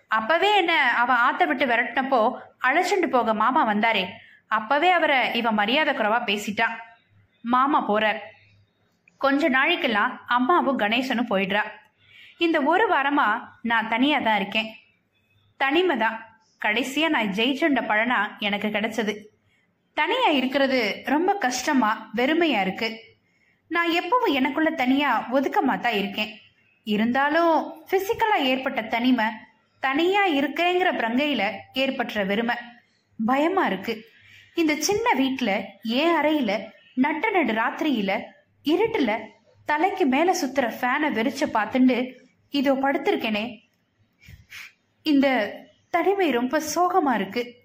அப்பவே 0.08 0.56
என்ன 0.56 0.74
அவன் 0.94 1.18
ஆத்த 1.18 1.48
விட்டு 1.48 1.66
விரட்டினப்போ 1.66 2.36
அழைச்சிட்டு 2.66 3.08
போக 3.10 3.34
மாமா 3.34 3.68
வந்தாரே. 3.68 4.06
அப்பவே 4.48 4.92
அவரை 4.92 5.34
இவன் 5.34 5.54
மரியாதை 5.54 5.94
குறைவா 5.94 6.20
பேசிட்டான் 6.30 6.76
மாமா 7.42 7.88
போறார். 7.88 8.20
கொஞ்ச 9.18 9.50
நாளைக்கெல்லாம் 9.50 10.12
அம்மாவும் 10.26 10.80
கணேசனும் 10.80 11.32
போயிடுறா. 11.34 11.64
இந்த 12.46 12.62
ஒரு 12.62 12.86
வாரமா 12.92 13.42
நான் 13.62 13.88
தனியா 13.88 14.20
தான் 14.20 14.36
இருக்கேன். 14.36 14.70
தனிமை 15.58 15.98
தான் 15.98 16.18
கடைசியா 16.66 17.10
நான் 17.10 17.34
ஜெயிச்சுண்ட 17.38 17.82
பழனா 17.90 18.20
எனக்கு 18.40 18.68
கிடைச்சது. 18.68 19.14
தனியா 19.94 20.30
இருக்கிறது 20.30 21.02
ரொம்ப 21.06 21.34
கஷ்டமா 21.34 22.12
வெறுமையா 22.16 22.62
இருக்கு. 22.62 22.90
நான் 23.68 23.90
எப்பவும் 23.90 24.34
எனக்குள்ள 24.34 24.70
தனியா 24.70 25.10
ஒதுக்கமா 25.32 25.80
தான் 25.80 25.94
இருக்கேன். 25.94 26.32
இருந்தாலும் 26.84 27.54
பிசிக்கலா 27.92 28.38
ஏற்பட்ட 28.44 28.82
தனிமை 28.82 29.26
தனியா 29.80 30.28
இருக்கேங்கிற 30.28 30.90
பிரங்கையில 31.02 31.44
ஏற்பட்ட 31.74 32.24
வெறுமை 32.24 32.56
பயமா 33.26 33.66
இருக்கு. 33.66 34.06
இந்த 34.56 34.76
சின்ன 34.76 35.06
வீட்டுல 35.18 35.52
ஏன் 35.84 36.16
அறையில 36.16 36.52
நட்ட 36.94 37.30
நடு 37.30 37.54
ராத்திரியில 37.54 38.12
இருட்டுல 38.66 39.12
தலைக்கு 39.66 40.06
மேல 40.06 40.30
சுத்துற 40.42 40.66
ஃபேனை 40.78 41.10
வெறிச்ச 41.18 41.44
பார்த்துண்டு 41.54 41.98
இதோ 42.50 42.74
படுத்திருக்கேனே. 42.74 43.60
இந்த 45.02 45.28
தனிமை 45.90 46.30
ரொம்ப 46.30 46.62
சோகமா 46.76 47.14
இருக்கு. 47.14 47.58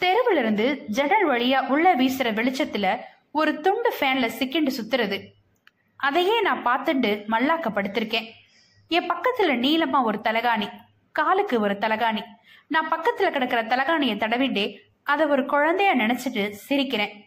தெருவுல 0.00 0.36
இருந்து 0.36 0.84
ஜன்னல் 0.86 1.28
வழியா 1.28 1.68
உள்ள 1.68 1.96
வீசுற 1.96 2.30
வெளிச்சத்துல 2.32 3.00
ஒரு 3.32 3.60
துண்டு 3.60 3.94
ஃபேன்ல 4.00 4.26
சிக்கிண்டு 4.38 4.70
சுத்துறது. 4.78 5.18
அதையே 5.96 6.40
நான் 6.40 6.66
பார்த்துண்டு 6.66 7.10
மல்லாக்க 7.28 7.68
படுத்திருக்கேன் 7.68 8.28
என் 8.88 9.10
பக்கத்துல 9.10 9.52
நீளமா 9.64 10.02
ஒரு 10.02 10.18
தலகாணி 10.18 10.68
காலுக்கு 11.12 11.60
ஒரு 11.60 11.74
தலகாணி. 11.74 12.22
நான் 12.66 12.90
பக்கத்துல 12.90 13.30
கிடக்கிற 13.30 13.62
தலகாணியை 13.62 14.16
தடவிண்டே 14.16 14.76
அதை 15.02 15.26
ஒரு 15.26 15.42
குழந்தைய 15.42 15.90
நினைச்சிட்டு 15.94 16.54
சிரிக்கிறேன். 16.68 17.22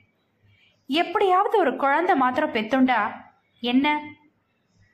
எப்படியாவது 0.87 1.57
ஒரு 1.57 1.75
குழந்தை 1.75 2.15
மாத்திரம் 2.15 2.53
பெத்துண்டா 2.53 3.11
என்ன? 3.59 4.01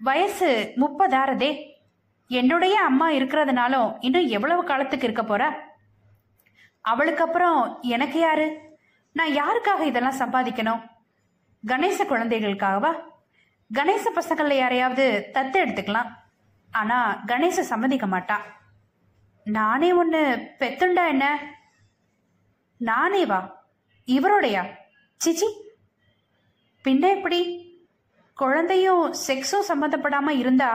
வயசு 0.03 0.74
முப்பதாறதே. 0.75 1.72
என்னுடைய 2.27 2.81
அம்மா 2.81 3.10
இருக்கிறதுனாலும் 3.10 3.98
இன்னும் 4.00 4.27
எவ்வளவு 4.27 4.63
காலத்துக்கு 4.63 5.10
இருக்க 5.10 5.38
போறா? 5.38 5.53
அவளுக்கு 6.81 7.24
அப்புறம் 7.24 7.79
எனக்கு 7.81 8.19
யாரு? 8.19 8.77
நான் 9.12 9.29
யாருக்காக 9.29 9.81
இதெல்லாம் 9.81 10.19
சம்பாதிக்கணும்? 10.19 10.89
கணேச 11.67 12.03
குழந்தைகளுக்காகவா? 12.05 13.01
கணேச 13.74 14.05
பசங்கள்ல 14.15 14.53
யாரையாவது 14.53 15.29
தத்து 15.33 15.55
எடுத்துக்கலாம். 15.55 16.10
ஆனா 16.72 17.24
கணேச 17.25 17.60
சம்மதிக்க 17.60 18.07
மாட்டான் 18.07 18.41
நானே 19.43 19.93
ஒன்று 19.93 20.51
பெத்துண்டா 20.60 21.07
என்ன? 21.07 21.55
நானே 22.77 23.25
வா 23.25 23.65
இவரோடையா? 24.05 24.69
சிச்சி. 25.25 25.62
பின்ன 26.83 27.15
எப்படி? 27.15 27.62
குழந்தையும் 28.33 29.13
செக்ஸும் 29.27 29.67
சம்மந்தப்படாமல் 29.67 30.39
இருந்தா 30.43 30.71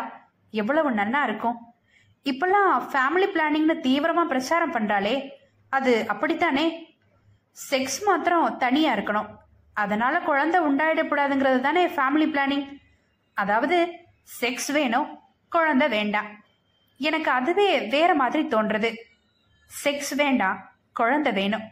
எவ்வளவு 0.50 0.90
நன்னா 0.90 1.22
இருக்கும்? 1.22 1.56
இப்பெல்லாம் 2.24 2.72
ஃபேமிலி 2.90 3.28
பிளானிங்னு 3.34 3.74
தீவிரமா 3.86 4.24
பிரச்சாரம் 4.24 4.74
பண்றாளே 4.74 5.14
அது 5.72 6.04
அப்படித்தானே? 6.08 6.66
செக்ஸ் 7.70 8.00
மாத்திரம் 8.06 8.56
தனியா 8.56 8.90
இருக்கணும். 8.94 9.28
அதனால 9.72 10.20
குழந்தை 10.20 10.58
உண்டாயிடக்கூடாதுங்கிறது 10.60 11.60
தானே 11.60 11.86
ஃபேமிலி 11.86 12.26
பிளானிங் 12.34 12.66
அதாவது 13.34 13.76
செக்ஸ் 14.40 14.70
வேணும் 14.72 15.08
குழந்தை 15.52 15.88
வேண்டாம். 15.88 16.30
எனக்கு 17.00 17.30
அதுவே 17.30 17.80
வேற 17.88 18.14
மாதிரி 18.14 18.42
தோன்றது. 18.48 18.90
செக்ஸ் 19.84 20.14
வேண்டாம் 20.16 20.58
குழந்தை 20.92 21.32
வேணும். 21.32 21.66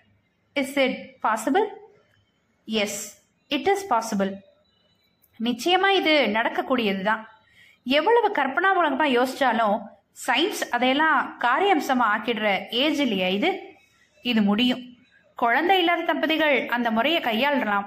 Is 0.53 0.77
it 0.85 0.99
possible 1.23 1.67
yes 2.65 3.01
it 3.49 3.69
is 3.73 3.87
possible 3.93 4.33
நிச்சயமா 5.41 5.89
இது 5.89 6.29
நடக்கக்கூடியது 6.29 7.03
தான் 7.03 7.29
எவ்வளவு 7.85 8.33
கற்பனா 8.35 8.71
மூலமா 8.77 9.05
யோசிச்சாலும் 9.05 9.79
சயின்ஸ் 10.27 10.63
அதையெல்லாம் 10.71 11.37
காரியம்சமா 11.41 12.05
ஆக்கிடுற 12.15 12.61
ஏஜ் 12.71 13.01
இல்லையா 13.01 13.27
இது? 13.27 13.61
இது 14.23 14.43
முடியும். 14.43 14.81
குழந்தை 15.35 15.79
இல்லாத 15.79 16.03
தம்பதிகள் 16.03 16.67
அந்த 16.67 16.91
முறையை 16.91 17.23
கையாளலாம். 17.23 17.85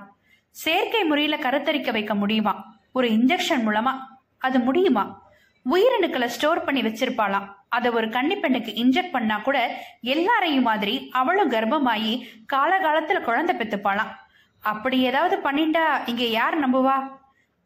செயற்கை 0.51 1.03
முறையில 1.03 1.35
கருத்தரிக்க 1.35 1.91
வைக்க 1.91 2.15
முடியுமா? 2.15 2.77
ஒரு 2.91 3.07
இன்ஜெக்ஷன் 3.07 3.65
மூலமா. 3.65 3.99
அது 4.37 4.59
முடியுமா? 4.59 5.27
உயிரணுக்களை 5.69 6.25
ஸ்டோர் 6.25 6.63
பண்ணி 6.63 6.81
வச்சிருப்பாளாம். 6.81 7.47
அதை 7.69 7.91
ஒரு 7.91 8.09
கன்னி 8.09 8.35
பெண்ணுக்கு 8.35 8.71
இன்ஜெக்ட் 8.71 9.11
பண்ணா 9.11 9.37
கூட 9.37 9.83
எல்லாரையும் 10.01 10.63
மாதிரி 10.63 11.09
அவளும் 11.11 11.51
கர்ப்பமாயி 11.51 12.21
காலகாலத்துல 12.53 13.21
குழந்தை 13.21 13.55
பெத்துப்பாளாம். 13.55 14.11
அப்படி 14.59 14.99
ஏதாவது 14.99 15.41
பண்ணிட்டா 15.43 16.09
இங்க 16.09 16.23
யார் 16.23 16.69
நம்புவா? 16.69 17.17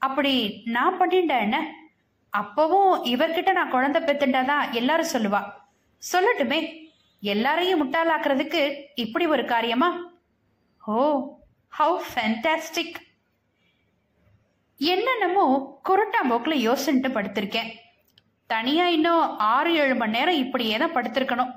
அப்படி 0.07 0.33
நான் 0.75 0.99
பண்ணிட்டேன் 0.99 1.45
என்ன 1.47 1.57
அப்பவும் 2.33 2.93
இவர்கிட்ட 3.11 3.51
நான் 3.57 3.73
குழந்தை 3.73 3.99
பெத்துண்டாதான் 4.01 4.71
எல்லாரும் 4.79 5.13
சொல்லுவா. 5.13 5.41
சொல்லட்டுமே 6.03 6.59
எல்லாரையும் 7.33 7.81
முட்டாளாக்குறதுக்கு 7.81 8.61
இப்படி 9.03 9.25
ஒரு 9.33 9.43
காரியமா? 9.51 9.89
ஓ 10.83 11.03
ஹவு 11.73 11.97
ஃபேண்டாஸ்டிக் 12.09 12.97
என்னென்னமோ 14.79 15.45
குருட்டாம்போக்குல 15.89 16.55
யோசிச்சுட்டு 16.67 17.09
படுத்திருக்கேன். 17.17 17.69
தனியா 18.53 18.85
இன்னும் 18.95 19.37
ஆறு 19.53 19.71
ஏழு 19.81 19.95
மணி 20.01 20.15
நேரம் 20.17 20.41
இப்படியே 20.43 20.77
தான் 20.81 20.95
படுத்திருக்கணும். 20.95 21.53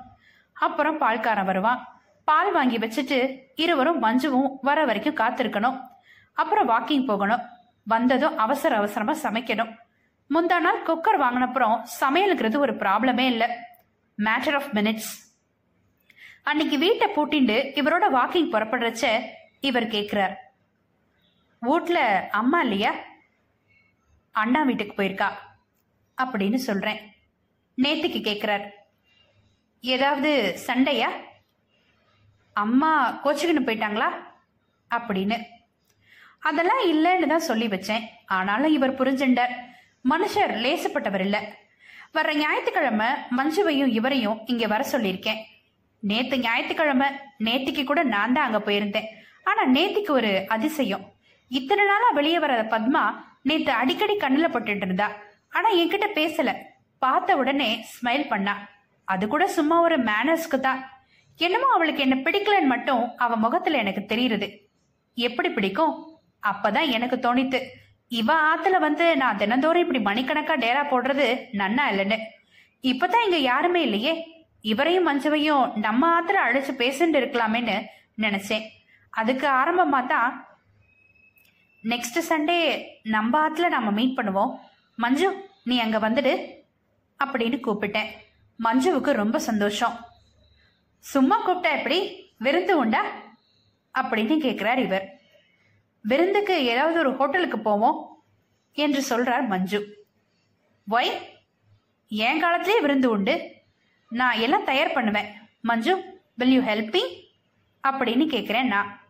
அப்புறம் 0.65 1.01
பால்காரன் 1.01 1.49
வருவான் 1.51 1.81
பால் 2.27 2.51
வாங்கி 2.57 2.77
வச்சுட்டு 2.83 3.19
இருவரும் 3.63 4.01
மஞ்சுவும் 4.03 4.49
வர 4.67 4.79
வரைக்கும் 4.89 5.19
காத்திருக்கணும். 5.21 5.77
அப்புறம் 6.41 6.69
வாக்கிங் 6.71 7.09
போகணும். 7.11 7.43
வந்ததும் 7.87 8.37
அவசர 8.37 8.75
அவசரமா 8.75 9.13
சமைக்கணும். 9.13 9.77
முந்தா 10.29 10.59
நாள் 10.59 10.85
குக்கர் 10.85 11.19
வாங்கினப்புறம் 11.19 11.83
சமையலுங்கிறது 11.99 12.57
ஒரு 12.57 12.73
ப்ராப்ளமே 12.73 13.19
இல்லை. 13.19 13.49
மேட்டர் 14.17 14.55
ஆஃப் 14.55 14.69
மினிட்ஸ் 14.73 15.11
அன்னைக்கு 16.43 16.77
வீட்டை 16.77 17.07
பூட்டிண்டு 17.15 17.53
இவரோட 17.53 18.05
வாக்கிங் 18.13 18.51
புறப்படுறச்ச 18.51 19.21
இவர் 19.59 19.87
கேட்கிறார் 19.87 20.53
வீட்ல 21.59 22.27
அம்மா 22.31 22.61
இல்லையா? 22.61 22.93
அண்ணா 24.31 24.63
வீட்டுக்கு 24.63 25.03
போயிருக்கா? 25.03 25.31
அப்படின்னு 26.23 26.55
சொல்றேன். 26.55 27.13
நேத்துக்கு 27.81 28.21
கேட்கிறார் 28.21 28.73
ஏதாவது 29.81 30.57
சண்டையா? 30.57 31.09
அம்மா 32.53 33.21
கோச்சுக்கின்னு 33.23 33.65
போயிட்டாங்களா? 33.65 34.09
அப்படின்னு. 34.95 35.43
அதெல்லாம் 36.39 36.83
இல்லைன்னு 36.85 37.27
தான் 37.27 37.47
சொல்லி 37.49 37.67
வச்சேன். 37.67 38.03
ஆனாலும் 38.25 38.71
இவர் 38.71 38.99
புரிஞ்சுண்டார். 38.99 39.53
மனுஷர் 40.09 40.53
லேசப்பட்டவர் 40.63 41.19
இல்ல. 41.19 41.41
வர்ற 42.13 42.33
ஞாயிற்றுக்கிழமை 42.33 43.07
மஞ்சுவையும் 43.37 43.85
இவரையும் 43.85 44.39
இங்க 44.45 44.67
வர 44.67 44.85
சொல்லியிருக்கேன். 44.91 45.41
நேத்து 45.99 46.39
ஞாயிற்றுக்கிழமை 46.39 47.07
நேத்திக்கு 47.43 47.83
கூட 47.83 48.03
நான் 48.03 48.33
தான் 48.33 48.45
அங்க 48.45 48.71
போயிருந்தேன். 48.71 49.05
ஆனா 49.43 49.65
நேத்திக்கு 49.65 50.09
ஒரு 50.09 50.45
அதிசயம். 50.47 51.13
இத்தனை 51.47 51.85
நாளா 51.85 52.09
வெளியே 52.09 52.39
வர 52.39 52.63
பத்மா 52.63 53.15
நேத்து 53.41 53.71
அடிக்கடி 53.71 54.15
கண்ணுல 54.15 54.47
பட்டுட்டு 54.53 54.85
இருந்தா. 54.85 55.11
ஆனா 55.49 55.69
என்கிட்ட 55.69 56.07
பேசல. 56.15 56.53
பார்த்த 56.97 57.37
உடனே 57.37 57.85
ஸ்மைல் 57.95 58.27
பண்ணா. 58.27 58.69
அது 59.03 59.27
கூட 59.27 59.47
சும்மா 59.47 59.81
ஒரு 59.81 59.97
மேனர்ஸ்க்கு 59.97 60.59
தான். 60.59 60.89
என்னமோ 61.35 61.67
அவளுக்கு 61.73 62.01
என்ன 62.01 62.15
பிடிக்கலன்னு 62.15 62.65
மட்டும் 62.65 63.15
அவ 63.17 63.35
முகத்துல 63.35 63.77
எனக்கு 63.77 64.15
தெரியுது 64.15 64.47
எப்படி 65.13 65.49
பிடிக்கும்? 65.49 66.06
அப்பதான் 66.41 66.89
எனக்கு 66.89 67.15
தோணித்து 67.15 67.61
இவ 68.07 68.55
ஆத்துல 68.55 68.79
வந்து 68.79 69.17
நான் 69.17 69.37
தினந்தோறும் 69.37 69.93
இப்படி 69.93 70.21
மணிக்கணக்கா 70.21 70.53
டேரா 70.53 70.83
போடுறது 70.91 71.45
நன்னா 71.51 71.81
இல்லைன்னு. 71.91 72.17
இப்பதான் 72.81 73.23
இங்க 73.23 73.37
யாருமே 73.37 73.81
இல்லையே. 73.81 74.25
இவரையும் 74.61 75.07
மஞ்சவையும் 75.07 75.75
நம்ம 75.75 76.21
ஆத்துல 76.21 76.35
அழைச்சு 76.49 76.71
பேசிட்டு 76.77 77.17
இருக்கலாமேன்னு 77.17 77.85
நினைச்சேன். 78.17 78.67
அதுக்கு 79.09 79.47
ஆரம்பமா 79.47 80.05
தான் 80.05 80.47
நெக்ஸ்ட் 81.83 82.21
சண்டே 82.29 82.83
நம்ம 83.03 83.49
ஆத்துல 83.49 83.67
நாம 83.67 83.91
மீட் 83.91 84.17
பண்ணுவோம். 84.17 84.55
மஞ்சு 84.95 85.49
நீ 85.63 85.79
அங்க 85.79 86.09
வந்துடு 86.09 86.55
அப்படின்னு 87.25 87.59
கூப்பிட்டேன். 87.67 88.07
மஞ்சுவுக்கு 88.63 89.11
ரொம்ப 89.11 89.39
சந்தோஷம். 89.39 90.05
சும்மா 90.99 91.49
கூப்பிட்டா 91.49 91.77
எப்படி? 91.77 92.29
விருந்து 92.37 92.77
உண்டா? 92.77 93.05
அப்படின்னு 93.99 94.37
கேட்கிறார் 94.37 94.79
இவர். 94.79 95.16
விருந்துக்கு 96.09 96.65
ஏதாவது 96.65 96.99
ஒரு 96.99 97.15
ஹோட்டலுக்கு 97.15 97.59
போவோம் 97.59 98.23
என்று 98.71 99.01
சொல்றார் 99.09 99.47
மஞ்சு. 99.47 100.05
ஒய் 100.89 101.11
என் 102.07 102.39
காலத்திலே 102.39 102.79
விருந்து 102.79 103.09
உண்டு. 103.09 103.55
நான் 104.09 104.39
எல்லாம் 104.39 104.63
தயார் 104.63 104.93
பண்ணுவேன். 104.93 105.33
Manju 105.61 106.21
will 106.35 106.51
you 106.51 106.61
help 106.61 106.91
me 106.91 107.01
அப்படின்னு 107.87 108.25
கேட்குறேன் 108.33 108.65
நான். 108.65 109.01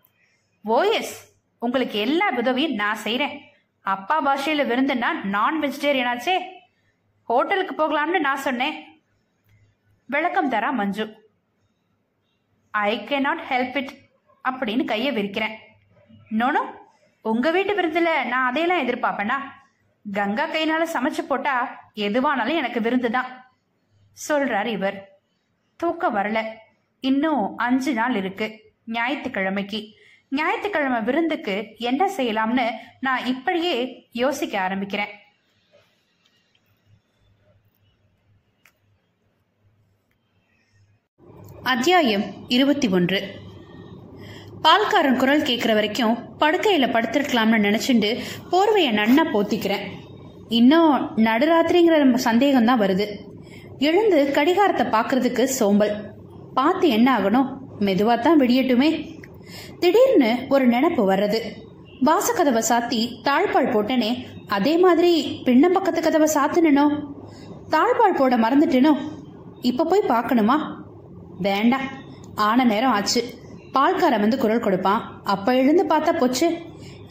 ஓஎஸ் 0.66 1.14
உங்களுக்கு 1.60 2.00
எல்லா 2.00 2.30
உதவியும் 2.38 2.74
நான் 2.74 2.96
செய்கிறேன் 2.96 3.42
அப்பா 3.82 4.22
பாஷையில் 4.22 4.70
விருந்துன்னா 4.70 5.24
நான் 5.24 5.62
வெஜிடேரியனாச்சே 5.62 6.36
ஹோட்டலுக்கு 7.24 7.76
போகலாம்னு 7.76 8.20
நான் 8.20 8.38
சொன்னேன். 8.38 9.02
விளக்கம் 10.06 10.52
தரா 10.52 10.72
Manju. 10.72 11.06
I 12.72 13.04
can't 13.20 13.44
help 13.50 13.76
it 13.76 13.94
அப்படின்னு 14.50 14.86
கையை 14.86 15.16
விரிக்கிறேன். 15.16 15.56
நோனோ 16.30 16.77
உங்க 17.30 17.52
வீட்டு 17.52 17.82
விருந்துல 17.82 18.26
நான் 18.28 18.50
அதையெல்லாம் 18.50 18.88
எதிர்பார்ப்பேனா? 18.88 19.34
கங்கா 20.12 20.48
கையினால 20.48 20.88
சமைச்சு 20.94 21.22
போட்டா 21.22 21.84
எதுவானாலும் 21.96 22.56
எனக்கு 22.56 22.82
விருந்து 22.82 23.12
தான். 23.12 23.52
சொல்றார் 24.28 24.66
இவர். 24.66 25.20
தூக்கம் 25.76 26.16
வரல. 26.16 26.54
இன்னும் 27.00 27.58
அஞ்சு 27.58 27.94
நாள் 27.94 28.16
இருக்கு. 28.16 28.74
ஞாயிற்றுக்கிழமைக்கு. 28.86 29.96
ஞாயிற்றுக்கிழமை 30.30 31.02
விருந்துக்கு 31.02 31.76
என்ன 31.78 32.12
செய்யலாம்னு 32.18 32.72
நான் 33.00 33.26
இப்படியே 33.26 34.08
யோசிக்க 34.12 34.70
ஆரம்பிக்கிறேன். 34.70 35.14
அத்தியாயம் 41.64 42.24
இருபத்தி 42.48 42.88
ஒன்று. 42.88 43.46
பால்காரன் 44.66 45.18
குரல் 45.18 45.42
கேட்குற 45.42 45.74
வரைக்கும் 45.74 46.18
படுக்கையில் 46.38 46.94
படுத்திருக்கலாம்னு 46.94 47.58
நினச்சிண்டு 47.66 48.10
போர்வையை 48.52 48.92
நன்னா 49.00 49.24
போத்திக்கிறேன். 49.34 49.84
இன்னும் 50.50 50.94
நடுராத்திரிங்கிற 51.16 52.16
சந்தேகம் 52.16 52.66
தான் 52.66 52.80
வருது. 52.80 53.06
எழுந்து 53.80 54.32
கடிகாரத்தை 54.34 54.86
பார்க்கறதுக்கு 54.88 55.44
சோம்பல். 55.44 55.94
பார்த்து 56.54 56.90
என்ன 56.90 57.18
ஆகணும்? 57.18 57.50
மெதுவாக 57.80 58.22
தான் 58.22 58.40
விடியட்டுமே. 58.40 58.90
திடீர்னு 59.80 60.38
ஒரு 60.50 60.70
நினப்பு 60.70 61.02
வர்றது. 61.12 61.40
வாசக்கதவை 62.06 62.64
சாத்தி 62.70 63.02
தாழ்பால் 63.24 63.74
போட்டனே 63.74 64.26
அதே 64.48 64.78
மாதிரி 64.78 65.42
பின்ன 65.46 65.70
பக்கத்து 65.70 66.02
கதவை 66.02 66.30
சாத்தினோ 66.36 66.86
தாழ்பால் 67.70 68.18
போட 68.18 68.38
மறந்துட்டேனோ? 68.38 68.96
இப்போ 69.62 69.84
போய் 69.84 70.10
பார்க்கணுமா? 70.10 70.58
வேண்டாம். 71.40 71.88
ஆன 72.36 72.64
நேரம் 72.64 72.92
ஆச்சு. 72.92 73.24
பால்காரன் 73.74 74.20
வந்து 74.20 74.38
குரல் 74.38 74.60
கொடுப்பான். 74.60 75.22
அப்ப 75.24 75.56
எழுந்து 75.56 75.86
பார்த்தா 75.86 76.18
போச்சு. 76.18 76.58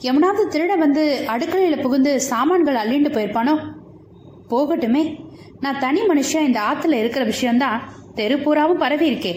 எவனாவது 0.01 0.59
திருட 0.59 0.79
வந்து 0.79 1.25
அடுக்கலையில் 1.27 1.81
புகுந்து 1.81 2.21
சாமான்கள் 2.21 2.75
அள்ளிண்டு 2.75 3.07
போயிருப்பானோ? 3.07 3.59
போகட்டுமே. 4.51 5.25
நான் 5.61 5.79
தனி 5.79 6.01
மனுஷன் 6.01 6.47
இந்த 6.47 6.61
ஆத்துல 6.61 6.93
இருக்கிற 6.93 7.25
விஷயம்தான் 7.25 7.83
தெரு 8.15 8.39
பூராவும் 8.39 8.79
பரவி 8.79 9.13
இருக்கே. 9.13 9.35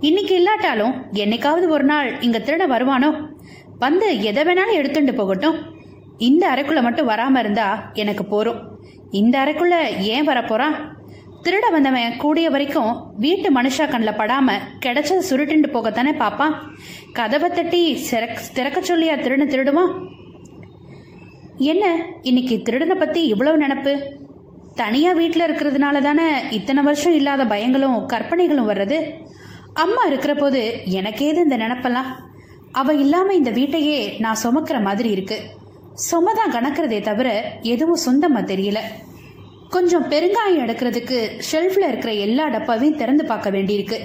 இன்னைக்கு 0.00 0.34
இல்லாட்டாலும் 0.34 1.02
என்னைக்காவது 1.12 1.68
ஒரு 1.68 1.84
நாள் 1.84 2.20
இங்க 2.20 2.38
திருட 2.38 2.62
வருவானோ? 2.70 3.28
வந்து 3.78 4.22
எதை 4.22 4.44
வேணாலும் 4.44 4.72
எடுத்துட்டு 4.72 5.14
போகட்டும். 5.14 5.56
இந்த 6.18 6.50
அறைக்குள்ள 6.54 6.82
மட்டும் 6.82 7.08
வராம 7.08 7.38
இருந்தா 7.38 7.90
எனக்கு 7.92 8.24
போரும். 8.24 8.80
இந்த 9.10 9.38
அறைக்குள்ள 9.38 10.00
ஏன் 10.00 10.28
வரப்போறான் 10.28 10.74
திருட 11.44 11.70
வந்தவன் 11.70 12.16
கூடிய 12.16 12.50
வரைக்கும் 12.50 13.12
வீட்டு 13.16 13.62
மனுஷா 13.62 13.88
கண்ணில் 13.88 14.12
படாம 14.12 14.58
கிடைச்சது 14.86 15.20
சுருட்டிண்டு 15.30 15.68
போகத்தானே 15.72 16.14
பாப்பான் 16.18 16.54
கதவை 17.12 17.50
தட்டி 17.50 17.96
சிறக் 17.96 18.40
திறக்க 18.54 18.80
சொல்லியா 18.80 19.20
திருடன் 19.20 19.48
திருடுவான் 19.48 20.12
என்ன 21.56 21.96
இன்னைக்கு 22.22 22.62
திருடனை 22.62 22.96
பத்தி 22.96 23.26
இவ்வளவு 23.26 23.66
நினப்பு? 23.66 24.04
தனியா 24.74 25.12
வீட்டில் 25.12 25.42
இருக்கிறதுனால 25.42 26.00
தானே 26.00 26.42
இத்தனை 26.50 26.82
வருஷம் 26.82 27.14
இல்லாத 27.14 27.44
பயங்களும் 27.44 28.06
கற்பனைகளும் 28.06 28.68
வர்றது? 28.68 29.12
அம்மா 29.74 30.02
இருக்கிற 30.04 30.34
போது 30.34 30.80
எனக்கேது 30.86 31.34
இந்த 31.34 31.56
நினப்பெல்லாம். 31.56 32.10
அவ 32.72 32.94
இல்லாம 32.94 33.34
இந்த 33.34 33.50
வீட்டையே 33.50 34.16
நான் 34.18 34.36
சுமக்கிற 34.42 34.82
மாதிரி 34.82 35.10
இருக்கு. 35.10 35.40
சுமதான் 36.10 36.52
கணக்கிறதே 36.52 37.00
தவிர 37.00 37.58
எதுவும் 37.62 38.04
சொந்தமா 38.06 38.38
தெரியல. 38.38 38.78
கொஞ்சம் 39.74 40.08
பெருங்காயம் 40.10 40.62
எடுக்கிறதுக்கு 40.64 41.18
ஷெல்ஃபில் 41.48 41.86
இருக்கிற 41.88 42.12
எல்லா 42.12 42.48
டப்பாவையும் 42.54 42.98
திறந்து 43.00 43.24
பார்க்க 43.24 43.50
வேண்டியிருக்கு. 43.50 43.98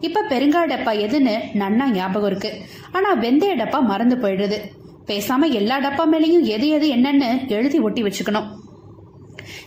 இப்போ 0.00 0.20
பெருங்காய 0.28 0.66
டப்பா 0.72 0.92
எதுன்னு 1.06 1.34
நன்னா 1.60 1.86
ஞாபகம் 1.90 2.28
இருக்கு. 2.30 2.50
ஆனால் 2.92 3.18
வெந்தய 3.20 3.54
டப்பா 3.60 3.80
மறந்து 3.80 4.16
போயிடுது. 4.16 4.58
பேசாம 5.06 5.48
எல்லா 5.50 5.80
டப்பா 5.80 6.04
மேலேயும் 6.12 6.42
எது 6.42 6.68
எது 6.68 6.88
என்னன்னு 6.96 7.48
எழுதி 7.48 7.78
ஒட்டி 7.78 8.02
வச்சுக்கணும். 8.02 8.48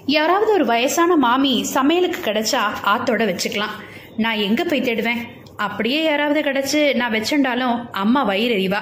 யாராவது 0.06 0.54
ஒரு 0.54 0.66
வயசான 0.66 1.16
மாமி 1.16 1.64
சமையலுக்கு 1.76 2.32
கிடைச்சா 2.32 2.62
ஆத்தோட 2.94 3.24
வச்சுக்கலாம். 3.32 3.76
நான் 4.18 4.44
எங்க 4.48 4.64
போய் 4.64 4.86
தேடுவேன்? 4.90 5.22
அப்படியே 5.56 6.04
யாராவது 6.04 6.42
கிடைச்சு 6.42 6.96
நான் 6.96 7.14
வச்சுண்டாலும் 7.14 7.90
அம்மா 7.92 8.24
வயிறு 8.24 8.56
எறிவா. 8.60 8.82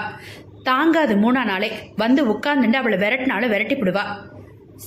தாங்காது 0.64 1.16
மூணா 1.16 1.44
நாளே. 1.44 1.72
வந்து 1.96 2.24
உட்கார்ந்துட்டு 2.34 2.82
அவளை 2.84 2.98
விரட்டினாலும் 3.06 3.50
விரட்டி 3.50 3.76
விடுவா 3.76 4.06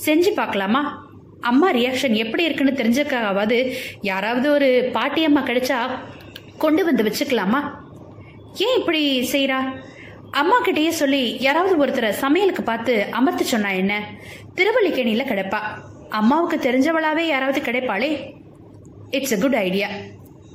செஞ்சு 0.07 0.31
பார்க்கலாமா? 0.37 1.04
அம்மா 1.51 1.69
ரியாக்ஷன் 1.73 2.15
எப்படி 2.15 2.45
இருக்குன்னு 2.45 2.79
தெரிஞ்சக்காவது 2.81 3.59
யாராவது 4.03 4.47
ஒரு 4.51 4.69
பாட்டி 4.93 5.25
அம்மா 5.25 5.43
கிடைச்சா 5.47 5.79
கொண்டு 6.59 6.85
வந்து 6.85 7.03
வச்சுக்கலாமா? 7.03 7.61
ஏன் 8.59 8.79
இப்படி 8.79 9.03
செய்கிறா 9.33 9.59
அம்மா 10.31 10.57
கிட்டேயே 10.65 10.93
சொல்லி 11.01 11.23
யாராவது 11.41 11.75
ஒருத்தரை 11.85 12.11
சமையலுக்கு 12.23 12.63
பார்த்து 12.63 12.95
அமர்த்து 13.13 13.45
சொன்னா 13.45 13.71
என்ன? 13.71 13.95
திருவள்ளிக்கேணியில் 14.55 15.31
கிடைப்பா. 15.31 15.61
அம்மாவுக்கு 16.09 16.57
தெரிஞ்சவளாவே 16.57 17.25
யாராவது 17.33 17.61
கிடைப்பாளே? 17.61 18.11
இட்ஸ் 19.11 19.35
எ 19.37 19.39
குட் 19.39 19.59
ஐடியா 19.67 19.89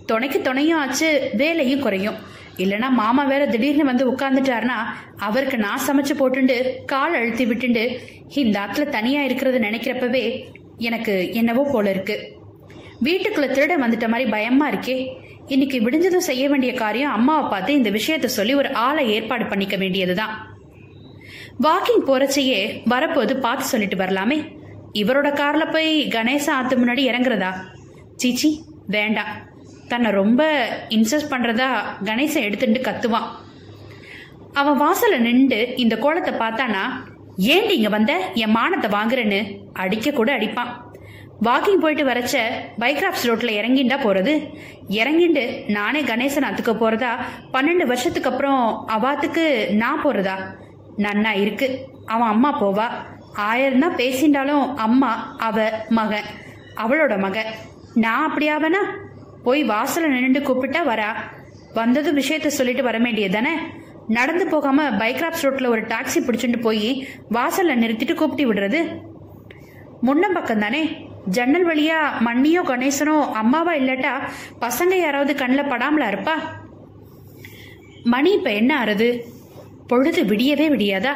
துணைக்கு 0.06 0.42
துணையும் 0.42 0.80
ஆச்சு 0.80 1.10
வேலையும் 1.34 1.82
குறையும். 1.82 2.20
இல்லைன்னா 2.58 2.90
மாமா 3.02 3.24
வேற 3.24 3.44
திடீர்னு 3.46 3.86
வந்து 3.86 4.06
உட்கார்ந்துட்டாருன்னா 4.12 4.78
அவருக்கு 5.18 5.58
நான் 5.58 5.86
சமைச்சு 5.88 6.16
போட்டுண்டு 6.20 6.56
கால் 6.86 7.14
அழுத்தி 7.14 7.46
விட்டுண்டு 7.46 7.84
இந்த 8.42 8.56
ஆத்துல 8.60 8.88
தனியா 8.90 9.22
இருக்கிறது 9.22 9.60
நினைக்கிறப்பவே 9.60 10.24
எனக்கு 10.80 11.34
என்னவோ 11.34 11.64
போல 11.72 11.90
இருக்கு. 11.90 12.16
வீட்டுக்குள்ள 13.04 13.48
திருட 13.52 13.74
வந்துட்ட 13.84 14.08
மாதிரி 14.08 14.30
பயமா 14.30 14.72
இருக்கே. 14.72 14.98
இன்னைக்கு 15.46 15.78
விடிஞ்சதும் 15.80 16.28
செய்ய 16.30 16.50
வேண்டிய 16.50 16.74
காரியம் 16.74 17.12
அம்மாவை 17.12 17.50
பார்த்து 17.50 17.74
இந்த 17.74 17.90
விஷயத்த 17.90 18.26
சொல்லி 18.26 18.54
ஒரு 18.54 18.74
ஆளை 18.74 19.10
ஏற்பாடு 19.10 19.46
பண்ணிக்க 19.46 19.76
வேண்டியதுதான். 19.76 20.34
வாக்கிங் 21.64 22.06
போறச்சையே 22.08 22.60
வரப்போது 22.86 23.38
பார்த்து 23.38 23.66
சொல்லிட்டு 23.66 23.96
வரலாமே. 23.96 24.38
இவரோட 24.94 25.30
கார்ல 25.42 25.72
போய் 25.72 26.08
கணேசா 26.08 26.50
ஆத்து 26.50 26.76
முன்னாடி 26.78 27.04
இறங்குறதா? 27.12 27.52
சீச்சி 28.16 28.62
வேண்டாம் 28.88 29.34
தன்னை 29.88 30.12
ரொம்ப 30.12 30.42
இன்சஸ்ட் 30.90 31.32
பண்றதா 31.32 31.70
கணேசன் 32.04 32.48
எடுத்துட்டு 32.48 32.82
கத்துவான். 32.82 33.30
அவன் 34.54 34.80
வாசல்ல 34.82 35.18
நின்று 35.18 35.74
இந்த 35.76 35.98
கோலத்தை 35.98 36.34
பார்த்தானா 36.34 36.84
ஏண்டி 37.40 37.76
இங்க 37.76 37.90
வந்த? 37.90 38.32
என் 38.34 38.56
மானத்தை 38.56 38.92
வாங்குறேன்னு. 38.92 39.60
அடிக்க 39.74 40.12
கூட 40.12 40.38
அடிப்பான். 40.38 40.72
வாக்கிங் 41.44 41.82
போயிட்டு 41.82 42.14
வரச்ச 42.14 42.38
பைக்ராப்ஸ் 42.80 43.24
ரோட்ல 43.24 43.52
இறங்கிண்டா 43.60 43.98
போறது? 44.04 44.54
இறங்கிண்டு 44.90 45.70
நானே 45.70 46.02
கணேசன் 46.02 46.48
அத்துக்க 46.50 46.74
போறதா? 46.74 47.08
பன்னெண்டு 47.54 47.86
வருஷத்துக்கு 47.86 48.30
அப்புறம் 48.30 48.88
அவாத்துக்கு 48.88 49.74
நான் 49.74 50.04
போறதா? 50.04 50.36
நன்னா 50.98 51.42
இருக்கு. 51.42 51.86
அவன் 52.06 52.28
அம்மா 52.28 52.62
போவா. 52.62 52.88
ஆயிரம் 53.34 53.80
தான் 53.80 53.96
பேசிண்டாலும் 53.96 54.76
அம்மா 54.76 55.36
அவ 55.40 55.86
மகன். 55.90 56.24
அவளோட 56.76 57.20
மகன். 57.20 57.54
நான் 57.94 58.32
அப்படியாவனா 58.32 58.84
போய் 59.44 59.64
வாசலில் 59.64 60.22
நின்று 60.22 60.40
கூப்பிட்டா 60.40 60.80
வரா. 60.88 61.16
வந்ததும் 61.74 62.18
விஷயத்த 62.18 62.48
சொல்லிட்டு 62.48 62.84
வர 62.84 62.98
வேண்டியது 62.98 63.34
தானே? 63.34 63.58
நடந்து 64.10 64.48
போகாம 64.48 64.90
பைக்ராப்ஸ் 64.90 65.44
ரோட்ல 65.44 65.68
ஒரு 65.68 65.82
டாக்ஸி 65.82 66.20
பிடிச்சிட்டு 66.20 66.62
போய் 66.62 67.08
வாசல்ல 67.32 67.76
நிறுத்திட்டு 67.76 68.14
கூப்பிட்டு 68.14 68.54
விடுறது. 68.54 69.02
முன்னம் 70.02 70.34
பக்கம் 70.34 70.60
தானே 70.60 71.08
ஜன்னல் 71.26 71.68
வழியா 71.68 71.98
மண்ணியோ 72.20 72.62
கணேசனோ 72.62 73.32
அம்மாவா 73.32 73.74
இல்லாட்டா 73.74 74.14
பசங்க 74.60 74.94
யாராவது 74.96 75.36
கண்ணில் 75.36 75.70
படாமலா 75.70 76.08
இருப்பா? 76.12 76.36
மணி 78.04 78.32
இப்ப 78.32 78.54
என்ன 78.54 78.86
ஆறுது? 78.86 79.24
பொழுது 79.88 80.24
விடியவே 80.24 80.68
விடியாதா? 80.70 81.14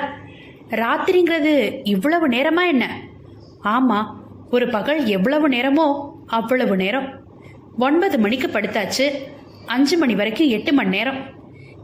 ராத்திரிங்கிறது 0.69 1.79
இவ்வளவு 1.83 2.27
நேரமா 2.29 2.67
என்ன? 2.67 3.01
ஆமா 3.63 4.15
ஒரு 4.49 4.69
பகல் 4.69 5.05
எவ்வளவு 5.05 5.49
நேரமோ 5.49 6.09
அவ்வளவு 6.27 6.75
நேரம். 6.75 7.07
ஒன்பது 7.77 8.19
மணிக்கு 8.19 8.47
படுத்தாச்சு 8.47 9.05
அஞ்சு 9.65 9.97
மணி 9.97 10.15
வரைக்கும் 10.15 10.47
எட்டு 10.47 10.73
மணி 10.73 10.89
நேரம். 10.89 11.32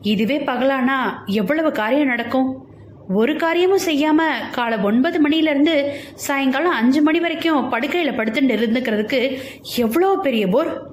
இதுவே 0.01 0.37
பகலானா 0.39 1.25
எவ்வளவு 1.25 1.71
காரியம் 1.71 2.07
நடக்கும்? 2.07 2.67
ஒரு 3.13 3.35
காரியமும் 3.35 3.85
செய்யாம 3.85 4.21
காலை 4.51 4.77
ஒன்பது 4.77 5.29
மணிலருந்து 5.29 5.91
சாயங்காலம் 6.13 6.71
அஞ்சு 6.71 7.01
மணி 7.01 7.19
வரைக்கும் 7.19 7.71
படுக்கையில 7.71 8.11
படுத்துட்டு 8.15 8.55
இருந்துக்கிறதுக்கு 8.55 9.39
எவ்வளோ 9.75 10.15
பெரிய 10.15 10.47
போர்? 10.47 10.91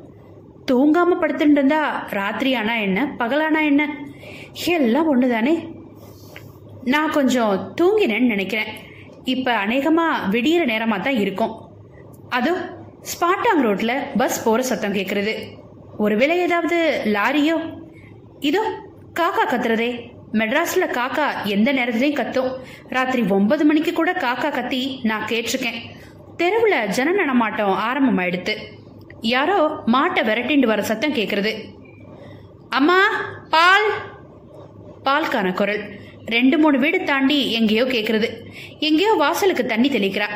தூங்காம 0.72 1.16
படுத்துட்டு 1.20 1.50
இருந்தா 1.50 2.06
ராத்திரி 2.10 2.54
ஆனா 2.54 2.74
என்ன? 2.74 3.14
பகலானா 3.18 3.64
என்ன? 3.64 3.96
எல்லாம் 4.66 5.08
ஒண்ணுதானே? 5.12 5.68
நான் 6.84 7.10
கொஞ்சம் 7.10 7.74
தூங்கினேன்னு 7.80 8.26
நினைக்கிறேன். 8.26 8.66
இப்ப 9.24 9.52
அநேகமா 9.52 10.06
விடியிற 10.30 10.64
நேரமா 10.72 11.00
தான் 11.00 11.14
இருக்கும். 11.14 11.54
அதோ 12.28 12.54
ஸ்பாட்டாங் 13.00 13.62
ரோட்ல 13.62 13.92
பஸ் 14.16 14.44
போற 14.44 14.62
சத்தம் 14.62 14.92
கேக்குறது. 14.92 15.34
ஒருவேளை 15.98 16.38
ஏதாவது 16.38 17.02
லாரியோ? 17.04 17.84
இதோ 18.40 18.62
காக்கா 19.20 19.44
கத்துறதே. 19.48 19.90
மெட்ராஸ்ல 20.32 20.84
காக்கா 20.86 21.44
எந்த 21.44 21.72
நேரத்திலையும் 21.72 22.18
கத்தும். 22.20 22.50
ராத்திரி 22.88 23.22
ஒன்பது 23.28 23.64
மணிக்கு 23.64 23.92
கூட 23.92 24.12
காக்கா 24.12 24.50
கத்தி 24.50 25.00
நான் 25.02 25.26
கேட்டிருக்கேன். 25.26 25.78
தெருவுல 26.38 26.86
ஜன 26.86 27.12
நடமாட்டம் 27.12 27.78
ஆரம்பமாயிடுத்து. 27.88 28.56
யாரோ 29.20 29.82
மாட்டை 29.86 30.22
விரட்டிண்டு 30.28 30.66
வர 30.66 30.82
சத்தம் 30.82 31.14
கேக்குறது. 31.14 31.52
அம்மா 32.68 32.98
பால். 33.50 33.88
பால்கான 35.04 35.52
குரல். 35.52 35.82
ரெண்டு 36.26 36.58
மூணு 36.58 36.78
வீடு 36.78 37.04
தாண்டி 37.04 37.52
எங்கேயோ 37.52 37.84
கேக்குறது. 37.84 38.28
எங்கேயோ 38.78 39.12
வாசலுக்கு 39.12 39.66
தண்ணி 39.66 39.88
தெளிக்கிறா. 39.88 40.28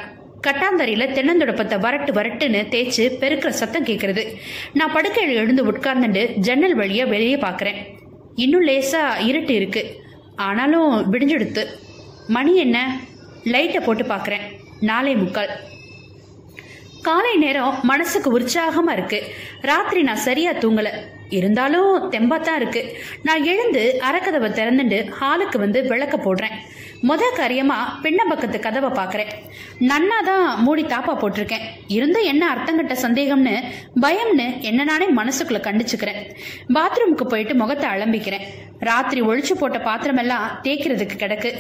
கட்டாந்தரையில 0.46 1.06
தென்னந்துடப்பத்தை 1.16 1.78
வரட்டு 1.86 2.10
வரட்டுன்னு 2.18 2.60
தேய்ச்சு 2.74 3.06
பெருக்கிற 3.20 3.48
சத்தம் 3.48 3.84
கேக்குறது. 3.84 4.24
நான் 4.72 4.92
படுக்கையில் 4.92 5.36
எழுந்து 5.36 5.72
உட்கார்ந்துட்டு 5.72 6.36
ஜன்னல் 6.36 6.78
வழியா 6.78 7.08
வெளியே 7.08 7.36
பார்க்குறேன் 7.36 7.98
இன்னும் 8.34 8.66
லேசா 8.66 9.26
இருட்டு 9.26 9.54
இருக்கு. 9.54 10.02
ஆனாலும் 10.36 11.12
விடிஞ்செடுத்து. 11.12 11.66
மணி 12.28 12.56
என்ன? 12.56 13.00
லைட்டை 13.44 13.80
போட்டு 13.80 14.02
பார்க்குறேன் 14.02 14.58
நாலே 14.80 15.14
முக்கால். 15.14 15.48
காலை 17.02 17.36
நேரம் 17.36 17.78
மனசுக்கு 17.82 18.38
உற்சாகமா 18.38 18.92
இருக்கு. 18.92 19.22
ராத்திரி 19.60 20.02
நான் 20.02 20.16
சரியா 20.16 20.52
தூங்கல. 20.52 20.88
இருந்தாலும் 21.28 22.12
தெம்பாத்தான் 22.12 22.56
இருக்கு. 22.56 22.96
நான் 23.22 23.44
எழுந்து 23.44 24.00
அறக்கதவை 24.10 24.50
திறந்துட்டு 24.50 25.12
ஹாலுக்கு 25.20 25.58
வந்து 25.58 25.82
விளக்க 25.82 26.16
போடுறேன். 26.16 26.54
முத 27.08 27.24
காரியமா 27.36 27.76
பின்ன 28.04 28.20
பக்கத்து 28.30 28.58
கதவை 28.64 28.88
பார்க்குறேன். 28.98 29.30
நன்னா 29.90 30.18
தான் 30.28 30.46
மூடி 30.64 30.82
தாப்பா 30.92 31.12
போட்டிருக்கேன். 31.20 31.64
இருந்த 31.96 32.18
என்ன 32.32 32.42
அர்த்தங்கட்ட 32.54 32.94
சந்தேகம்னு 33.04 33.54
பயம்னு 34.04 34.46
என்ன 34.70 34.84
நானே 34.90 35.06
மனசுக்குள்ள 35.18 35.60
கண்டிச்சுக்கிறேன். 35.66 36.20
பாத்ரூமுக்கு 36.76 37.26
போயிட்டு 37.32 37.54
முகத்தை 37.62 37.86
அலம்பிக்கிறேன். 37.94 38.44
ராத்திரி 38.88 39.22
ஒழிச்சு 39.28 39.54
போட்ட 39.60 39.78
பாத்திரமெல்லாம் 39.88 40.46
தேய்க்கிறதுக்கு 40.66 41.16
கிடக்கு. 41.22 41.52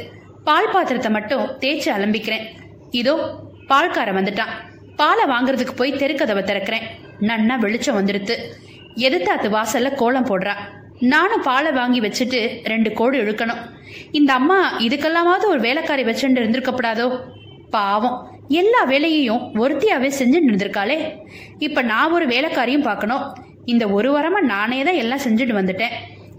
பால் 0.48 0.72
பாத்திரத்தை 0.74 1.12
மட்டும் 1.18 1.46
தேய்ச்சி 1.62 1.90
அலம்பிக்கிறேன். 1.96 2.44
இதோ 3.00 3.14
பால்காரன் 3.70 4.18
வந்துட்டான். 4.18 4.52
பாலை 5.00 5.24
வாங்குறதுக்கு 5.32 5.74
போய் 5.80 5.98
தெருக்கதவை 6.02 6.42
திறக்கிறேன். 6.50 6.86
நன்னா 7.30 7.56
வெளிச்சம் 7.64 7.98
வந்துடுத்து 7.98 8.36
எதிர்த்தாத்து 9.06 9.48
வாசல்ல 9.56 9.90
கோலம் 10.00 10.28
போடுறா. 10.30 10.54
நானும் 11.00 11.42
பாலை 11.42 11.72
வாங்கி 11.72 12.00
வச்சுட்டு 12.00 12.58
ரெண்டு 12.64 12.92
கோடு 12.92 13.22
இழுக்கணும். 13.22 13.58
இந்த 14.10 14.32
அம்மா 14.32 14.78
இதுக்கெல்லாமாவது 14.78 15.44
ஒரு 15.44 15.60
வேலைக்காரி 15.60 16.04
வச்சுட்டு 16.04 16.40
இருந்திருக்கப்படாதோ? 16.40 17.20
பாவம். 17.70 18.38
எல்லா 18.48 18.84
வேலையையும் 18.84 19.40
ஒருத்தியாவே 19.54 20.10
செஞ்சுட்டு 20.18 20.48
இருந்திருக்காளே 20.48 21.16
இப்ப 21.58 21.82
நான் 21.82 22.12
ஒரு 22.12 22.26
வேலைக்காரியும் 22.26 22.82
பார்க்கணும். 22.82 23.36
இந்த 23.64 23.88
ஒரு 23.88 24.18
வாரமா 24.18 24.40
நானே 24.40 24.82
தான் 24.82 24.94
எல்லாம் 24.94 25.18
செஞ்சுட்டு 25.18 25.58
வந்துட்டேன். 25.60 25.92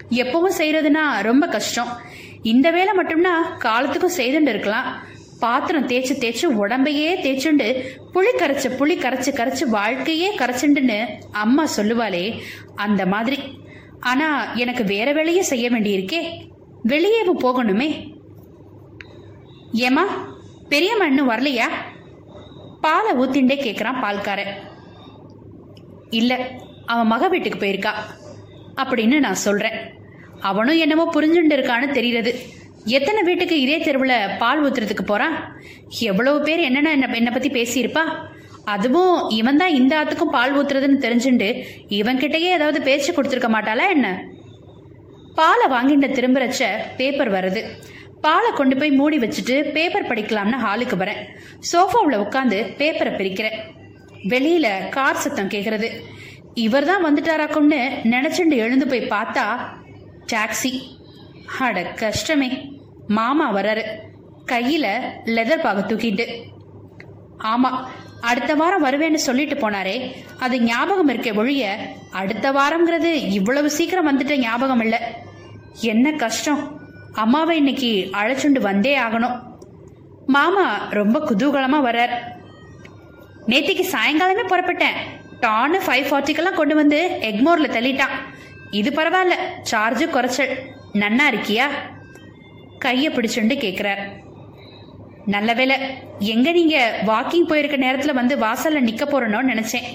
எப்பவும் 0.10 0.58
செய்யறதுனா 0.58 1.21
ரொம்ப 1.21 1.47
கஷ்டம். 1.47 1.97
இந்த 2.41 2.71
வேலை 2.71 2.93
மட்டும்னா 2.97 3.58
காலத்துக்கும் 3.58 4.17
செய்துட்டு 4.17 4.50
இருக்கலாம். 4.50 4.97
பாத்திரம் 5.39 5.88
தேய்ச்சு 5.88 6.15
தேய்ச்சு 6.19 6.67
உடம்பையே 6.67 7.10
தேய்ச்சுண்டு 7.24 7.84
புளி 8.13 8.32
கரைச்ச 8.38 8.65
புளி 8.80 8.95
கரைச்சு 9.00 9.32
கரைச்சு 9.34 9.65
வாழ்க்கையே 9.65 10.36
கரைச்சுண்டுன்னு 10.36 11.08
அம்மா 11.32 11.67
சொல்லுவாளே 11.78 12.39
அந்த 12.76 13.06
மாதிரி. 13.06 13.60
ஆனா 14.02 14.54
எனக்கு 14.54 14.84
வேற 14.84 15.14
வேலையே 15.14 15.42
செய்ய 15.42 15.70
வேண்டியிருக்கே. 15.70 16.22
வெளியே 16.84 17.24
போகணுமே. 17.24 18.16
ஏமா 19.74 20.06
பெரியம்மா 20.70 21.06
இன்னும் 21.06 21.30
வரலையா? 21.30 21.70
பாலை 22.82 23.16
ஊத்திண்டே 23.16 23.58
கேட்குறான் 23.64 24.02
பால்காரன். 24.02 24.54
இல்ல 26.10 26.52
அவன் 26.86 27.08
மக 27.08 27.28
வீட்டுக்கு 27.28 27.60
போயிருக்கா. 27.60 27.92
அப்படின்னு 28.76 29.20
நான் 29.20 29.34
சொல்றேன். 29.34 29.94
அவனும் 30.40 30.78
என்னமோ 30.78 31.10
புரிஞ்சுண்டு 31.14 31.56
இருக்கான்னு 31.58 31.94
தெரியுது 31.94 32.36
எத்தனை 32.86 33.24
வீட்டுக்கு 33.24 33.62
இதே 33.62 33.78
தெருவில் 33.78 34.38
பால் 34.40 34.64
ஊத்துறதுக்கு 34.64 35.02
போறான்? 35.06 35.62
எவ்வளவு 36.00 36.42
பேர் 36.42 36.60
என்னென்ன 36.60 36.92
என்ன 36.92 37.14
என்னை 37.14 37.32
பத்தி 37.32 37.50
பேசியிருப்பா? 37.50 38.02
அதுவும் 38.65 39.30
இவன் 39.30 39.58
தான் 39.58 39.69
இந்த 39.69 40.04
ஆத்துக்கும் 40.04 40.36
பால் 40.36 40.58
ஊத்துறதுன்னு 40.58 41.04
தெரிஞ்சுண்டு 41.06 41.65
இவன்கிட்டயே 41.89 42.50
ஏதாவது 42.58 42.82
பேச்சு 42.82 43.13
கொடுத்துருக்க 43.13 43.50
மாட்டாளா 43.56 43.89
என்ன? 43.89 44.24
பாலை 45.36 45.67
வாங்கிட்டு 45.67 46.08
திரும்புறச்ச 46.12 46.63
பேப்பர் 46.97 47.32
வருது. 47.32 47.63
பாலை 48.21 48.52
கொண்டு 48.52 48.78
போய் 48.78 48.91
மூடி 48.91 49.17
வச்சுட்டு 49.17 49.71
பேப்பர் 49.71 50.08
படிக்கலாம்னு 50.08 50.58
ஹாலுக்கு 50.65 50.97
வரேன். 50.97 51.21
சோஃபாவில் 51.71 52.21
உட்காந்து 52.26 52.76
பேப்பரை 52.78 53.15
பிரிக்கிறேன். 53.15 53.60
வெளியில 54.30 54.89
கார் 54.89 55.15
சத்தம் 55.15 55.50
கேட்கறது 55.50 55.89
இவர் 56.54 56.86
தான் 56.86 57.06
வந்துட்டாராக்கும்னு 57.06 57.89
நினைச்சுண்டு 58.04 58.56
எழுந்து 58.56 58.88
போய் 58.88 59.08
பார்த்தா 59.08 59.45
டாக்ஸி 60.34 60.82
அட 61.60 61.82
கஷ்டமே. 61.84 62.50
மாமா 63.08 63.56
வராரு. 63.56 63.84
கையில 64.45 64.88
லெதர் 65.26 65.62
பாக 65.62 65.93
தூக்கிட்டு. 65.93 66.28
ஆமா 67.38 67.89
அடுத்த 68.21 68.55
வாரம் 68.55 68.86
வருவேன்னு 68.86 69.13
சொல்லிட்டு 69.13 69.69
போனாரே. 69.69 70.12
அது 70.39 70.62
ஞாபகம் 70.62 71.07
இருக்க 71.07 71.34
ஒழிய 71.34 71.77
அடுத்த 72.12 72.51
வாரம்ங்கிறது 72.51 73.12
இவ்வளவு 73.12 73.69
சீக்கிரம் 73.69 74.07
வந்துட்ட 74.07 74.38
ஞாபகம் 74.38 74.81
இல்ல. 74.81 75.13
என்ன 75.81 76.12
கஷ்டம். 76.12 76.79
அம்மாவை 77.13 77.57
இன்னைக்கு 77.57 78.10
அழைச்சுண்டு 78.12 78.60
வந்தே 78.60 78.99
ஆகணும். 78.99 79.41
மாமா 80.25 80.88
ரொம்ப 80.89 81.19
குதூகலமா 81.19 81.86
வர்றார். 81.89 82.15
நேத்திக்கு 83.47 83.86
சாயங்காலமே 83.91 84.45
புறப்பட்டேன். 84.47 84.95
டான்னு 85.41 85.79
ஃபைவ் 85.88 86.05
ஃபார்ட்டிக்கெல்லாம் 86.10 86.53
கொண்டு 86.53 86.75
வந்து 86.75 87.17
எக்மோர்ல 87.21 87.69
தள்ளிட்டான். 87.69 88.15
இது 88.71 88.89
பரவாயில்ல 88.89 89.34
சார்ஜு 89.71 90.10
குறைச்சல். 90.10 90.57
நன்னா 90.93 91.21
இருக்கியா? 91.31 91.63
கையை 92.79 93.13
பிடிச்சுண்டு 93.13 93.55
கேட்குறார் 93.57 93.99
நல்ல 95.25 95.53
வேலை 95.53 95.77
எங்க 96.19 96.51
நீங்க 96.51 97.03
வாக்கிங் 97.05 97.47
போயிருக்க 97.47 97.77
நேரத்துல 97.77 98.13
வந்து 98.13 98.38
வாசல்ல 98.38 98.79
நிக்க 98.79 99.05
போறணும்னு 99.05 99.51
நினைச்சேன். 99.53 99.88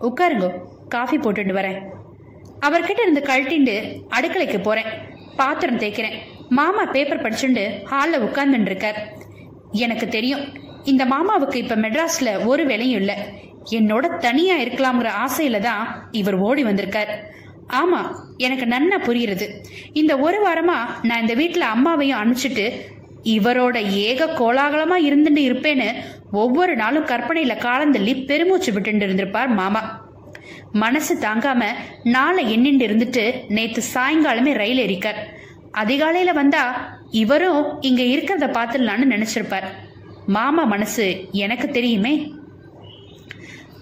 உட்காருங்கோ 0.00 0.50
காஃபி 0.88 1.16
போட்டுட்டு 1.16 1.54
வரேன். 1.54 1.82
அவர்கிட்ட 2.60 3.00
இருந்து 3.00 3.20
கழட்டிண்டு 3.20 4.00
அடுக்கலைக்கு 4.10 4.62
போறேன். 4.62 4.86
பாத்திரம் 5.36 5.78
தேய்க்கிறேன். 5.78 6.18
மாமா 6.48 6.84
பேப்பர் 6.84 7.22
படிச்சுண்டு 7.22 7.82
ஹாலில் 7.82 8.20
உட்கார்ந்துட்டு 8.20 8.64
இருக்கார். 8.64 9.12
எனக்கு 9.70 10.08
தெரியும் 10.08 10.40
இந்த 10.84 11.04
மாமாவுக்கு 11.04 11.54
இப்ப 11.54 11.76
மெட்ராஸ்ல 11.76 12.44
ஒரு 12.44 12.66
வேலையும் 12.66 12.98
இல்லை. 12.98 13.14
என்னோட 13.70 14.16
தனியா 14.16 14.56
இருக்கலாம்ங்கிற 14.56 15.10
ஆசையில 15.26 15.58
தான் 15.58 16.08
இவர் 16.10 16.34
ஓடி 16.34 16.62
வந்திருக்கார். 16.62 17.30
ஆமா 17.68 18.14
எனக்கு 18.36 18.64
நன்னா 18.64 19.02
புரியுறது. 19.02 19.48
இந்த 19.92 20.18
ஒரு 20.18 20.46
வாரமா 20.46 20.76
நான் 21.02 21.20
இந்த 21.20 21.34
வீட்டுல 21.34 21.64
அம்மாவையும் 21.76 22.20
அனுப்பிச்சிட்டு 22.22 22.80
இவரோட 23.24 23.90
ஏக 23.92 24.26
கோலாகலமா 24.26 24.96
இருந்துட்டு 25.08 25.42
இருப்பேன்னு 25.48 25.94
ஒவ்வொரு 26.32 26.76
நாளும் 26.76 27.06
கற்பனையில 27.06 27.56
காலந்தள்ளி 27.58 28.24
பெருமூச்சு 28.24 28.72
விட்டுட்டு 28.72 29.04
இருந்திருப்பார் 29.04 29.48
மாமா. 29.48 30.06
மனசு 30.72 31.18
தாங்காம 31.18 31.64
நாளை 32.02 32.58
எண்ணிண்டு 32.58 32.86
இருந்துட்டு 32.88 33.34
நேத்து 33.48 33.82
சாயங்காலமே 33.94 34.52
ரயில் 34.52 34.86
ஏறிக்கார். 34.86 35.20
அதிகாலையில 35.72 36.32
வந்தா 36.32 36.94
இவரும் 37.10 37.82
இங்க 37.82 38.02
இருக்கிறத 38.02 38.46
பார்த்துடலான்னு 38.46 39.12
நினைச்சிருப்பார். 39.14 39.64
மாமா 40.26 40.64
மனசு 40.64 41.28
எனக்கு 41.32 41.68
தெரியுமே. 41.68 42.32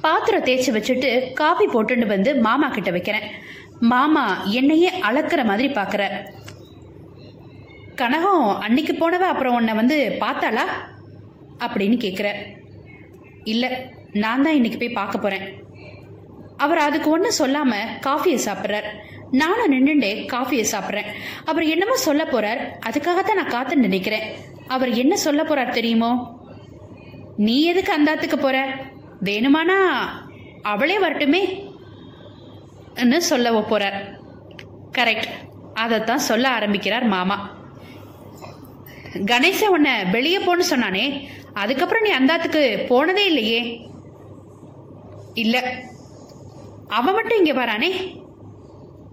பாத்திரம் 0.01 0.44
தேய்ச்சி 0.44 0.70
வச்சுட்டு 0.70 1.33
காபி 1.33 1.64
போட்டுட்டு 1.64 2.07
வந்து 2.07 2.37
மாமா 2.37 2.68
கிட்ட 2.68 2.90
வைக்கிறேன். 2.90 3.22
மாமா 3.81 4.44
என்னையே 4.44 4.90
அளக்குற 5.11 5.44
மாதிரி 5.44 5.72
பாக்குறார். 5.72 6.27
கனகம் 8.01 8.59
அன்னைக்கு 8.59 8.93
போனவ 8.93 9.23
அப்புறம் 9.33 9.55
உன்னை 9.55 9.75
வந்து 9.75 10.17
பார்த்தாளா? 10.21 10.65
அப்படின்னு 11.59 11.97
கேட்குற 12.05 12.35
இல்லை 13.45 13.71
நான் 14.13 14.43
தான் 14.43 14.55
இன்னைக்கு 14.55 14.79
போய் 14.79 14.89
பார்க்க 14.89 15.19
போகிறேன் 15.19 15.65
அவர் 16.57 16.79
அதுக்கு 16.79 17.11
ஒன்றும் 17.11 17.31
சொல்லாமல் 17.31 17.89
காஃபியை 18.07 18.39
சாப்பிட்றார். 18.45 18.89
நானும் 19.31 19.73
நின்றுண்டே 19.73 20.27
காஃபியை 20.33 20.65
சாப்பிட்றேன். 20.73 21.09
அவர் 21.45 21.65
என்னமோ 21.65 21.97
சொல்ல 21.97 22.25
போறார். 22.25 22.61
அதுக்காகத்தான் 22.89 23.35
நான் 23.35 23.49
காத்து 23.49 23.77
நினைக்கிறேன். 23.77 24.33
அவர் 24.69 24.89
என்ன 24.89 25.17
சொல்ல 25.17 25.43
போறார் 25.43 25.71
தெரியுமோ? 25.71 26.41
நீ 27.37 27.63
எதுக்கு 27.63 27.93
அந்தாத்துக்கு 27.99 28.37
போற? 28.37 28.67
வேணுமானா 29.25 29.99
அவளே 30.63 30.99
வரட்டுமே 30.99 31.43
சொல்ல 33.17 33.51
போறார். 33.51 33.99
கரெக்ட் 34.99 35.29
அதைத்தான் 35.75 36.19
சொல்ல 36.19 36.49
ஆரம்பிக்கிறார் 36.49 37.05
மாமா. 37.05 37.56
கணேசன் 39.24 39.66
உன்னை 39.66 40.05
வெளியே 40.05 40.38
போன்னு 40.38 40.62
சொன்னானே 40.70 41.29
அதுக்கப்புறம் 41.55 42.02
நீ 42.02 42.11
அந்தாத்துக்கு 42.11 42.87
போனதே 42.87 43.26
இல்லையே? 43.26 43.90
இல்ல. 45.35 45.72
அவன் 46.88 47.14
மட்டும் 47.14 47.44
இங்க 47.44 47.64
வரானே? 47.64 48.20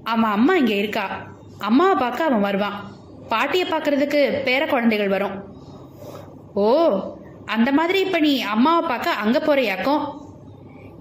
அவன் 0.04 0.32
அம்மா 0.32 0.56
இங்க 0.56 0.74
இருக்கா. 0.74 1.28
அம்மாவை 1.58 1.96
பார்க்க 1.96 2.24
அவன் 2.24 2.42
வருவான். 2.42 2.92
பாட்டியை 3.30 3.68
பார்க்கறதுக்கு 3.68 4.42
பேர 4.46 4.68
குழந்தைகள் 4.68 5.08
வரும். 5.08 5.58
ஓ 6.54 6.90
அந்த 7.46 7.72
மாதிரி 7.72 8.00
இப்ப 8.00 8.20
நீ 8.20 8.42
அம்மாவை 8.42 8.90
பார்க்க 8.90 9.12
அங்க 9.12 9.40
போறியாக்கும்? 9.40 10.22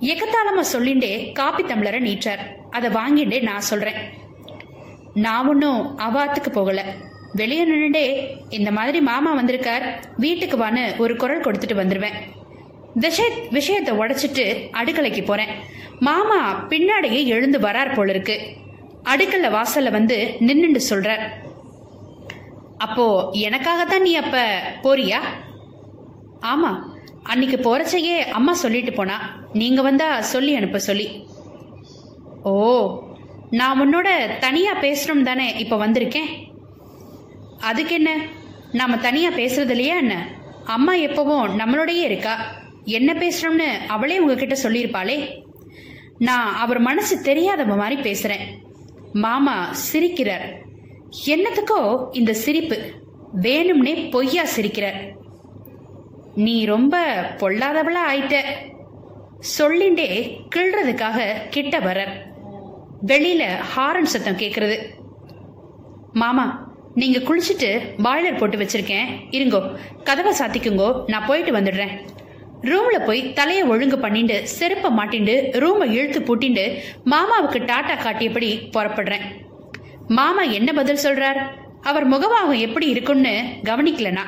எக்கத்தாளமா 0.00 0.64
சொல்லிண்டே 0.72 1.32
காப்பி 1.32 1.62
டம்ளரை 1.62 2.00
நீட்டார். 2.00 2.68
அதை 2.70 2.90
வாங்கிண்டே 2.90 3.42
நான் 3.42 3.60
சொல்றேன். 3.60 3.94
நான் 5.14 5.48
ஒன்றும் 5.48 5.98
அவாத்துக்கு 5.98 6.50
போகலை. 6.50 6.84
வெளியே 7.34 7.64
நின்றுட்டே 7.64 8.28
இந்த 8.48 8.70
மாதிரி 8.70 9.00
மாமா 9.00 9.34
வந்திருக்கார் 9.34 10.06
வீட்டுக்கு 10.16 10.56
வான்னு 10.56 10.96
ஒரு 10.98 11.16
குரல் 11.16 11.40
கொடுத்துட்டு 11.40 11.74
வந்துடுவேன் 11.74 12.18
விஷய 12.94 13.48
விஷயத்தை 13.50 13.96
உடைச்சிட்டு 13.96 14.70
அடுக்கலைக்கு 14.72 15.24
போறேன். 15.24 15.48
மாமா 16.00 16.66
பின்னாடியே 16.68 17.24
எழுந்து 17.24 17.58
வரார் 17.58 17.94
போல 17.94 18.10
இருக்கு 18.10 18.56
அடுக்கல 19.04 19.50
வாசல்ல 19.50 19.90
வந்து 19.90 20.36
நின்னுண்டு 20.40 20.80
சொல்றார் 20.90 21.24
அப்போ 22.76 23.30
எனக்காகத்தான் 23.32 24.02
நீ 24.02 24.14
அப்ப 24.14 24.38
போறியா? 24.82 25.20
ஆமா 26.40 26.70
அன்னைக்கு 27.22 27.56
போறச்சையே 27.56 28.18
அம்மா 28.18 28.52
சொல்லிட்டு 28.52 28.92
போனா 28.92 29.16
நீங்க 29.52 29.82
வந்தா 29.82 30.20
சொல்லி 30.20 30.54
அனுப்ப 30.54 30.78
சொல்லி. 30.78 31.26
ஓ 32.42 32.52
நான் 33.50 33.80
உன்னோட 33.80 34.38
தனியா 34.38 34.72
பேசணும் 34.80 35.22
தானே 35.22 35.58
இப்ப 35.58 35.76
வந்திருக்கேன்? 35.76 36.51
அதுக்கு 37.62 37.94
என்ன 37.94 38.20
நாம 38.72 38.96
தனியா 38.96 39.30
பேசுறது 39.30 39.70
இல்லையா 39.70 39.96
என்ன? 39.96 40.26
அம்மா 40.64 40.94
எப்பவும் 40.94 41.50
நம்மளோடயே 41.58 42.02
இருக்கா? 42.02 42.52
என்ன 42.84 43.12
பேசுறோம்னு 43.12 43.86
அவளே 43.86 44.18
உங்ககிட்ட 44.18 44.54
சொல்லியிருப்பாளே? 44.62 45.42
நான் 46.18 46.54
அவர் 46.54 46.78
மனசு 46.78 47.20
தெரியாதவ 47.22 47.76
மாதிரி 47.76 48.10
பேசுறேன். 48.10 48.44
மாமா 49.12 49.74
சிரிக்கிறார். 49.92 50.54
என்னத்துக்கோ 51.26 52.06
இந்த 52.12 52.32
சிரிப்பு? 52.32 52.78
வேணும்னே 53.40 54.10
பொய்யா 54.10 54.42
சிரிக்கிறார். 54.56 55.00
நீ 56.34 56.64
ரொம்ப 56.64 56.98
பொல்லாதவளா 57.36 58.02
ஆயிட்ட. 58.10 58.36
சொல்லிண்டே 59.58 60.38
கிள்றதுக்காக 60.54 61.48
கிட்ட 61.50 61.78
வர 61.78 62.06
வெளியில 63.06 63.42
ஹாரன் 63.58 64.04
சத்தம் 64.04 64.36
கேக்குறது. 64.36 64.78
மாமா 66.12 66.71
நீங்க 66.94 67.18
குளிச்சுட்டு 67.18 67.68
பாய்லர் 68.02 68.38
போட்டு 68.38 68.56
வச்சிருக்கேன். 68.58 69.06
இருங்கோ 69.30 69.60
கதவை 70.04 70.32
சாத்திக்குங்கோ 70.38 70.88
நான் 71.06 71.26
போயிட்டு 71.26 71.52
வந்துடுறேன். 71.52 71.94
ரூம்ல 72.62 73.06
போய் 73.06 73.32
தலையை 73.32 73.62
ஒழுங்கு 73.62 73.96
பண்ணிண்டு 73.96 74.42
செருப்பை 74.42 74.90
மாட்டிண்டு 74.96 75.34
ரூமை 75.62 75.86
இழுத்து 75.90 76.20
பூட்டிண்டு 76.20 76.64
மாமாவுக்கு 77.04 77.60
டாட்டா 77.70 77.96
காட்டியபடி 78.02 78.50
புறப்படுறேன். 78.72 79.24
மாமா 80.08 80.42
என்ன 80.42 80.72
பதில் 80.72 81.04
சொல்றார்? 81.04 81.40
அவர் 81.82 82.06
முகபாவம் 82.08 82.58
எப்படி 82.58 82.86
இருக்கும்னு 82.88 83.34
கவனிக்கலனா 83.64 84.24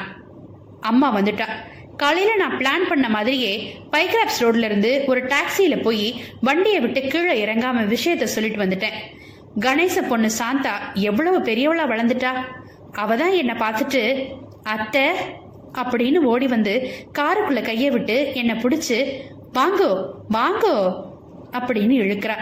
அம்மா 0.81 1.17
வந்துட்டா. 1.17 1.49
காலையில 1.97 2.37
நான் 2.37 2.57
பிளான் 2.59 2.89
பண்ண 2.89 3.09
மாதிரியே 3.09 3.53
பைக்ராப்ஸ் 3.93 4.41
ரோட்ல 4.41 4.65
இருந்து 4.65 5.03
ஒரு 5.07 5.21
டாக்ஸியில 5.25 5.83
போய் 5.83 6.25
வண்டியை 6.41 6.81
விட்டு 6.81 7.01
கீழே 7.01 7.35
இறங்காம 7.45 7.85
விஷயத்த 7.95 8.25
சொல்லிட்டு 8.25 8.65
வந்துட்டேன். 8.65 8.97
கணேச 9.63 9.97
பொண்ணு 10.09 10.31
சாந்தா 10.39 10.73
எவ்வளவு 10.93 11.39
பெரியவளா 11.39 11.85
வளர்ந்துட்டா? 11.91 12.33
அவ 12.93 13.17
தான் 13.17 13.33
என்னை 13.33 13.55
பார்த்துட்டு 13.55 14.03
அத்தை 14.63 15.05
அப்படின்னு 15.83 16.19
ஓடி 16.33 16.47
வந்து 16.47 16.91
காருக்குள்ள 17.19 17.63
கையை 17.65 17.91
விட்டு 17.91 18.17
என்னை 18.35 18.55
பிடிச்சி 18.55 18.99
வாங்கோ 19.59 19.91
வாங்கோ 20.31 20.75
அப்படின்னு 21.59 21.95
இழுக்கிறா. 22.03 22.37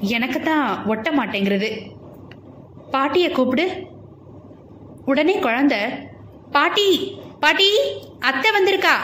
எனக்கு 0.00 0.40
தான் 0.40 0.86
ஒட்ட 0.86 1.10
மாட்டேங்கிறது. 1.10 1.70
பாட்டியை 2.90 3.30
கூப்பிடு. 3.30 3.66
உடனே 5.04 5.38
குழந்த 5.38 5.76
பாட்டி 6.50 7.16
பாட்டி 7.40 7.68
அத்தை 8.18 8.50
வந்திருக்கா? 8.50 8.94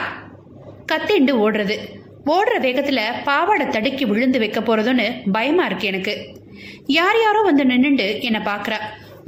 கத்திண்டு 0.91 1.33
ஓடுறது. 1.45 1.77
ஓடுற 2.25 2.55
வேகத்துல 2.65 3.01
பாவாடை 3.23 3.67
தடுக்கி 3.67 4.05
விழுந்து 4.05 4.39
வைக்க 4.39 4.59
போறதுன்னு 4.59 5.31
பயமா 5.31 5.65
இருக்கு 5.65 5.87
எனக்கு. 5.87 6.43
யார் 6.85 7.19
யாரோ 7.21 7.41
வந்து 7.41 7.63
நின்னுண்டு 7.63 8.21
என்னை 8.21 8.41
பாக்குறா 8.41 8.79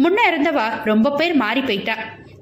முன்ன 0.03 0.19
இருந்தவா 0.31 0.83
ரொம்ப 0.83 1.11
பேர் 1.11 1.35
மாறி 1.35 1.61
போயிட்டா. 1.61 1.95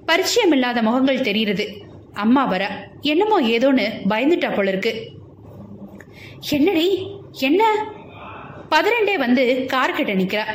பரிச்சயம் 0.06 0.52
இல்லாத 0.52 0.82
முகங்கள் 0.82 1.26
தெரியுது 1.30 1.66
அம்மா 2.14 2.46
வர 2.46 2.64
என்னமோ 3.02 3.42
ஏதோன்னு 3.42 3.86
பயந்துட்டா 4.10 4.56
போல 4.56 4.70
இருக்கு 4.70 4.94
என்னடி 6.50 6.88
என்ன? 7.40 7.64
பதினெண்டே 8.70 9.16
வந்து 9.18 9.66
கார் 9.66 9.92
கிட்ட 9.92 10.14
நிக்கிறா. 10.14 10.46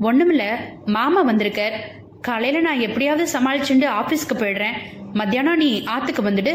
ஒண்ணுமில்ல 0.00 0.44
மாமா 0.86 1.20
வந்திருக்கார். 1.22 1.76
காலையில 2.20 2.60
நான் 2.60 2.80
எப்படியாவது 2.80 3.24
சமாளிச்சுண்டு 3.32 3.86
ஆபீஸ்க்கு 4.00 4.34
போயிடுறேன். 4.34 4.78
மத்தியானம் 5.12 5.56
நீ 5.56 5.80
ஆத்துக்கு 5.80 6.22
வந்துடு. 6.22 6.54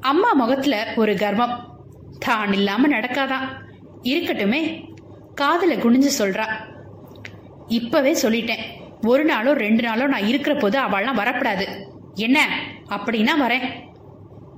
அம்மா 0.00 0.32
முகத்துல 0.32 0.76
ஒரு 0.96 1.14
கர்வம். 1.16 1.54
தான் 2.18 2.52
இல்லாம 2.52 2.88
நடக்காதான் 2.88 3.46
இருக்கட்டுமே. 4.02 4.60
காதில் 5.36 5.82
குனிஞ்சு 5.82 6.10
சொல்றா. 6.18 6.46
இப்பவே 7.66 8.12
சொல்லிட்டேன். 8.12 8.60
ஒரு 9.06 9.24
நாளோ 9.24 9.54
ரெண்டு 9.54 9.82
நாளோ 9.82 10.06
நான் 10.06 10.26
இருக்கிற 10.26 10.56
போது 10.56 10.80
அவள்லாம் 10.80 11.14
வரக்கூடாது. 11.14 11.68
என்ன? 12.14 12.48
அப்படின்னா 12.88 13.30
வரேன். 13.40 13.64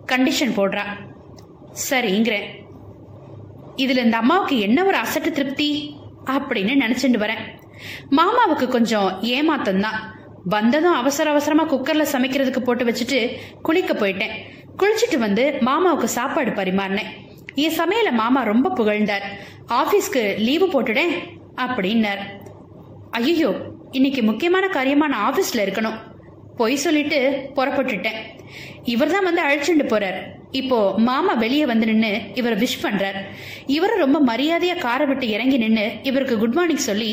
கண்டிஷன் 0.07 0.57
போடுறா. 0.57 0.83
சரிங்கிறேன். 1.91 2.45
இதுல 3.77 4.05
இந்த 4.05 4.17
அம்மாவுக்கு 4.17 4.59
என்ன 4.59 4.85
ஒரு 4.85 4.97
அசட்டு 4.97 5.31
திருப்தி? 5.31 5.97
அப்படின்னு 6.25 6.83
நினச்சிட்டு 6.85 7.19
வரேன். 7.19 7.43
மாமாவுக்கு 8.11 8.69
கொஞ்சம் 8.69 9.19
ஏமாத்தம் 9.23 9.81
தான் 9.81 10.15
வந்ததும் 10.45 10.95
அவசர 10.95 11.31
அவசரமா 11.31 11.75
குக்கர்ல 11.75 12.07
சமைக்கிறதுக்கு 12.13 12.61
போட்டு 12.61 12.85
வச்சுட்டு 12.85 13.37
குளிக்க 13.63 13.95
போயிட்டேன். 13.95 14.33
குளிச்சுட்டு 14.77 15.19
வந்து 15.19 15.55
மாமாவுக்கு 15.61 16.05
சாப்பாடு 16.05 16.51
பரிமாறினேன். 16.51 17.28
என் 17.59 17.77
சமையல 17.79 18.11
மாமா 18.15 18.41
ரொம்ப 18.45 18.69
புகழ்ந்தார் 18.71 19.27
ஆபீஸ்க்கு 19.77 20.23
லீவு 20.39 20.67
போட்டுடேன் 20.67 21.13
அப்படின்னார் 21.65 22.23
ஐயோ 23.19 23.51
இன்னைக்கு 23.91 24.23
முக்கியமான 24.23 24.65
காரியமா 24.69 25.07
நான் 25.09 25.27
ஆபீஸ்ல 25.27 25.65
இருக்கணும் 25.67 25.99
பொய் 26.57 26.77
சொல்லிட்டு 26.77 27.19
புறப்பட்டுட்டேன் 27.57 28.19
இவர் 28.85 29.13
தான் 29.13 29.27
வந்து 29.27 29.43
அழைச்சிட்டு 29.43 29.87
போறார் 29.87 30.19
இப்போ 30.53 30.79
மாமா 31.01 31.33
வெளியே 31.37 31.65
வந்து 31.67 31.87
நின்று 31.87 32.13
இவரை 32.35 32.57
விஷ் 32.59 32.83
பண்றார் 32.83 33.19
இவரு 33.69 33.95
ரொம்ப 33.97 34.19
மரியாதையா 34.29 34.77
காரை 34.79 35.07
விட்டு 35.07 35.27
இறங்கி 35.29 35.59
நின்று 35.59 35.87
இவருக்கு 36.03 36.37
குட் 36.39 36.57
மார்னிங் 36.57 36.89
சொல்லி 36.89 37.11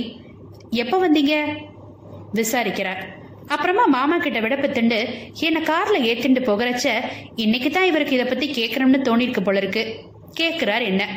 எப்ப 0.76 0.98
வந்தீங்க 0.98 1.36
விசாரிக்கிறார் 2.34 3.02
அப்புறமா 3.48 3.84
மாமா 3.90 4.16
கிட்ட 4.18 4.40
விடப்பத்துண்டு 4.42 5.00
என்ன 5.42 5.60
கார்ல 5.64 5.98
ஏத்திண்டு 6.06 6.42
போகிறச்ச 6.42 6.86
இன்னைக்கு 7.36 7.70
தான் 7.70 7.88
இவருக்கு 7.88 8.18
இதை 8.18 8.28
பத்தி 8.28 8.48
கேட்கணும்னு 8.52 9.00
தோணிருக்கு 9.02 9.44
போல 9.44 9.60
இருக்கு 9.64 9.84
கேட்குறார் 10.40 10.84
என்ன? 10.84 11.08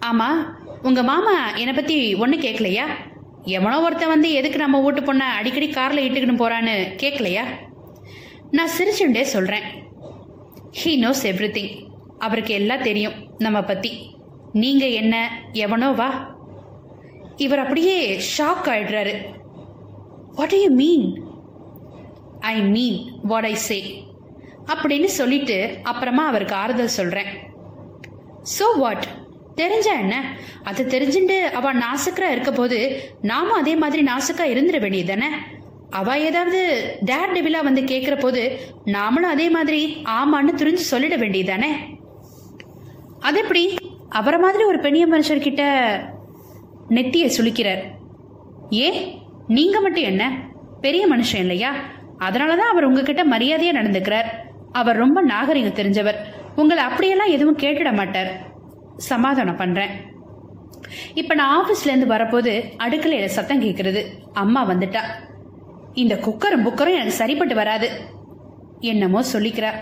ஆமாம் 0.00 0.58
உங்கள் 0.82 1.04
மாமா 1.04 1.56
என்னை 1.56 1.74
பற்றி 1.74 2.14
ஒன்றும் 2.14 2.42
கேட்கலையா 2.42 2.86
எவனோ 3.42 3.80
ஒருத்தன் 3.80 4.08
வந்து 4.08 4.32
எதுக்கு 4.32 4.58
நம்ம 4.58 4.80
வீட்டு 4.80 5.00
பொண்ணை 5.00 5.20
அடிக்கடி 5.20 5.68
காரில் 5.68 6.10
இட்டுக்கிட்டு 6.10 6.42
போகிறான்னு 6.44 6.94
கேட்கலையா 6.96 7.44
நான் 8.50 8.68
சிரிச்சுண்டே 8.78 9.20
சொல்கிறேன் 9.20 9.62
ஹீ 10.84 10.98
நோஸ் 10.98 11.24
எவ்ரி 11.24 11.84
அவருக்கு 12.18 12.54
எல்லாம் 12.54 12.82
தெரியும் 12.82 13.14
நம்ம 13.38 13.62
பற்றி 13.62 14.12
நீங்கள் 14.52 14.90
என்ன 14.90 15.28
எவனோ 15.52 15.90
வா. 15.90 16.36
இவர் 17.36 17.58
அப்படியே 17.58 18.20
ஷாக் 18.38 18.66
ஆயிடுறாரு. 18.66 19.26
What 20.34 20.52
you 20.52 20.70
mean 20.70 21.24
I 22.40 22.62
mean 22.62 23.20
what 23.22 23.44
I 23.44 23.54
say 23.54 24.06
அப்படின்னு 24.66 25.04
சொல்லிட்டு 25.04 25.80
அப்புறமா 25.82 26.26
அவருக்கு 26.26 26.54
ஆறுதல் 26.54 26.86
சொல்கிறேன் 26.86 27.43
சோ 28.58 28.78
வாட் 28.78 29.04
தெரிஞ்சா 29.54 29.92
என்ன? 29.92 30.36
அது 30.62 30.84
தெரிஞ்சுட்டு 30.84 31.52
அவ 31.52 31.72
நாசுக்கரா 31.72 32.30
இருக்க 32.30 32.52
போது 32.52 33.00
நாமும் 33.22 33.52
அதே 33.52 33.76
மாதிரி 33.76 34.02
நாசுக்கா 34.02 34.42
இருந்துட 34.42 34.80
வேண்டியது 34.80 35.16
தானே? 35.16 35.34
அவ 35.90 36.18
ஏதாவது 36.18 36.60
டேர் 37.04 37.32
டெவிலா 37.34 37.62
வந்து 37.62 37.84
கேட்கிற 37.84 38.16
போது 38.16 38.60
நாமளும் 38.84 39.32
அதே 39.34 39.50
மாதிரி 39.50 40.02
ஆமான்னு 40.04 40.54
துரிஞ்சு 40.56 40.78
சொல்லிட 40.90 41.18
வேண்டியது 41.18 41.50
தானே? 41.50 41.76
அது 43.20 43.40
எப்படி? 43.40 43.74
அவரை 44.08 44.40
மாதிரி 44.40 44.64
ஒரு 44.64 44.78
பெண்ணிய 44.78 45.06
மனுஷர்கிட்ட 45.06 45.62
நெத்தியை 46.88 47.30
சுளிக்கிறார். 47.38 47.82
ஏன் 48.70 49.22
நீங்க 49.46 49.80
மட்டும் 49.80 50.02
என்ன? 50.02 50.32
பெரிய 50.80 51.08
மனுஷன் 51.08 51.38
இல்லையா? 51.38 51.74
அதனாலதான் 52.18 52.72
அவர் 52.72 52.84
உங்ககிட்ட 52.84 53.24
மரியாதையா 53.24 53.76
நடந்துக்கிறார். 53.80 54.26
அவர் 54.72 54.96
ரொம்ப 54.96 55.22
நாகரிகம் 55.22 55.86
தெரிஞ்சவர். 55.86 56.16
உங்களை 56.56 56.82
அப்படியெல்லாம் 56.82 57.28
எதுவும் 57.28 57.58
கேட்டுட 57.58 57.92
மாட்டார். 57.92 58.52
சமாதானம் 58.96 59.56
பண்றேன். 59.56 59.90
இப்ப 61.14 61.34
நான் 61.34 61.54
ஆபீஸ்ல 61.58 61.86
இருந்து 61.86 62.06
வரப்போது 62.06 62.64
அடுக்கலையில 62.78 63.24
சத்தம் 63.24 63.62
கேட்குறது 63.62 64.06
அம்மா 64.32 64.70
வந்துட்டா. 64.70 65.00
இந்த 65.92 66.14
குக்கரும் 66.14 66.66
புக்கரும் 66.66 66.94
எனக்கு 66.94 67.10
சரிப்பட்டு 67.10 67.54
வராது. 67.54 67.90
என்னமோ 68.80 69.22
சொல்லிக்கிறா. 69.32 69.72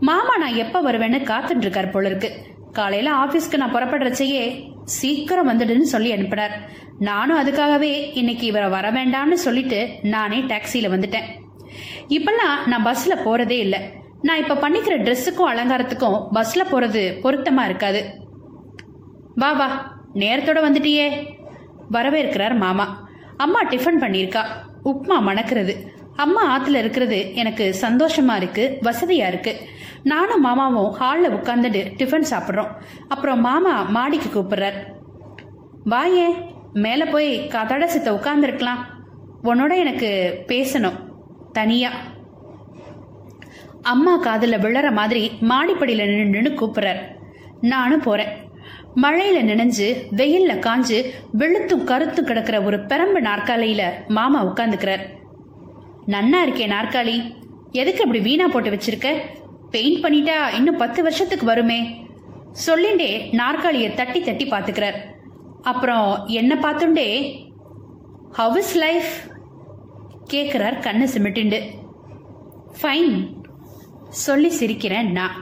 மாமா 0.00 0.36
நான் 0.36 0.54
எப்ப 0.54 0.82
வருவேன்னு 0.82 1.30
காத்துட்டு 1.30 1.56
இருக்கார் 1.56 1.90
போல 1.90 2.08
இருக்கு 2.08 2.32
காலையில 2.72 3.10
ஆபீஸ்க்கு 3.10 3.56
நான் 3.56 3.74
புறப்படுறச்சையே 3.74 4.72
சீக்கிரம் 4.84 5.48
வந்துடுன்னு 5.48 5.80
சொல்லி 5.80 6.12
அனுப்பினார். 6.12 6.70
நானும் 6.98 7.40
அதுக்காகவே 7.40 8.10
இன்னைக்கு 8.14 8.46
இவரை 8.46 8.68
வர 8.68 8.90
வேண்டாம்னு 8.90 9.32
சொல்லிட்டு 9.32 9.88
நானே 10.02 10.38
டாக்ஸியில 10.38 10.90
வந்துட்டேன். 10.94 11.28
இப்பெல்லாம் 12.08 12.66
நான் 12.66 12.86
பஸ்ல 12.86 13.16
போறதே 13.24 13.58
இல்லை. 13.58 13.80
நான் 14.22 14.38
இப்ப 14.38 14.54
பண்ணிக்கிற 14.54 15.00
ட்ரெஸ்ஸுக்கும் 15.00 15.54
அலங்காரத்துக்கும் 15.54 16.28
பஸ்ல 16.34 16.64
போறது 16.70 17.18
பொருத்தமா 17.22 17.64
இருக்காது. 17.64 18.04
வா 19.34 19.52
வா. 19.52 19.98
நேரத்தோட 20.14 20.60
வந்துட்டியே. 20.60 21.34
வரவேற்கிறார் 21.92 22.56
மாமா. 22.56 23.08
அம்மா 23.36 23.64
டிஃபன் 23.64 24.00
பண்ணியிருக்கா. 24.00 24.44
உப்மா 24.84 25.20
மணக்கிறது. 25.20 25.98
அம்மா 26.16 26.58
ஆத்துல 26.58 26.74
இருக்கிறது 26.74 27.34
எனக்கு 27.34 27.74
சந்தோஷமா 27.80 28.36
இருக்கு 28.36 28.78
வசதியா 28.82 29.26
இருக்கு. 29.26 29.56
நானும் 30.02 30.40
மாமாவும் 30.40 30.90
ஹாலில் 30.90 31.30
உட்காந்துட்டு 31.30 31.92
டிஃபன் 31.96 32.24
சாப்பிட்றோம். 32.30 32.68
அப்புறம் 33.08 33.40
மாமா 33.40 33.82
மாடிக்கு 33.82 34.40
கூப்பிடுறார். 34.40 34.92
வாயே 35.90 36.26
மேலே 36.72 37.04
போய் 37.04 37.46
கதட 37.46 37.88
சித்த 37.88 38.12
உட்காந்துருக்கலாம் 38.12 38.78
உன்னோட 39.44 39.76
எனக்கு 39.76 40.38
பேசணும். 40.46 40.96
தனியா. 41.52 41.90
அம்மா 43.82 44.16
காதில் 44.16 44.52
விழற 44.52 44.92
மாதிரி 44.92 45.30
மாடிப்படியில 45.40 46.26
நின்று 46.26 46.50
கூப்பிடுறார். 46.50 47.00
நானும் 47.60 48.00
போறேன். 48.00 48.48
மழையில 48.96 49.40
நினைஞ்சு 49.40 49.94
வெயில்ல 50.16 50.58
காஞ்சு 50.58 51.10
வெளுத்தும் 51.38 51.84
கருத்தும் 51.84 52.24
கிடக்கிற 52.24 52.62
ஒரு 52.62 52.76
பெரம்பு 52.76 53.20
நாற்காலியில 53.20 53.82
மாமா 54.08 54.44
உட்காந்துக்கிறார் 54.44 55.04
நன்னா 56.06 56.38
இருக்கே 56.46 56.70
நாற்காலி. 56.70 57.34
எதுக்கு 57.70 58.02
அப்படி 58.02 58.20
வீணா 58.20 58.46
போட்டு 58.46 58.70
வச்சிருக்க? 58.70 59.16
பெயிண்ட் 59.70 60.04
பண்ணிட்டா 60.04 60.54
இன்னும் 60.54 60.76
பத்து 60.76 61.02
வருஷத்துக்கு 61.02 61.46
வருமே. 61.46 62.06
சொல்லிண்டே 62.66 63.32
நாற்காலியை 63.32 63.94
தட்டி 63.94 64.20
தட்டி 64.20 64.46
பாத்துக்கிறார் 64.46 64.98
அப்புறம் 65.62 66.26
என்ன 66.26 66.54
பார்த்துண்டே? 66.54 67.34
ஹவ் 68.30 68.56
இஸ் 68.56 68.76
லைஃப் 68.76 69.12
கேட்குறார் 70.30 70.80
கண்ணு 70.80 71.06
சிமிட்டிண்டு. 71.16 71.60
ஃபைன் 72.82 73.38
சொல்லி 74.10 74.48
சிரிக்கிறேன் 74.48 75.10
நான் 75.10 75.36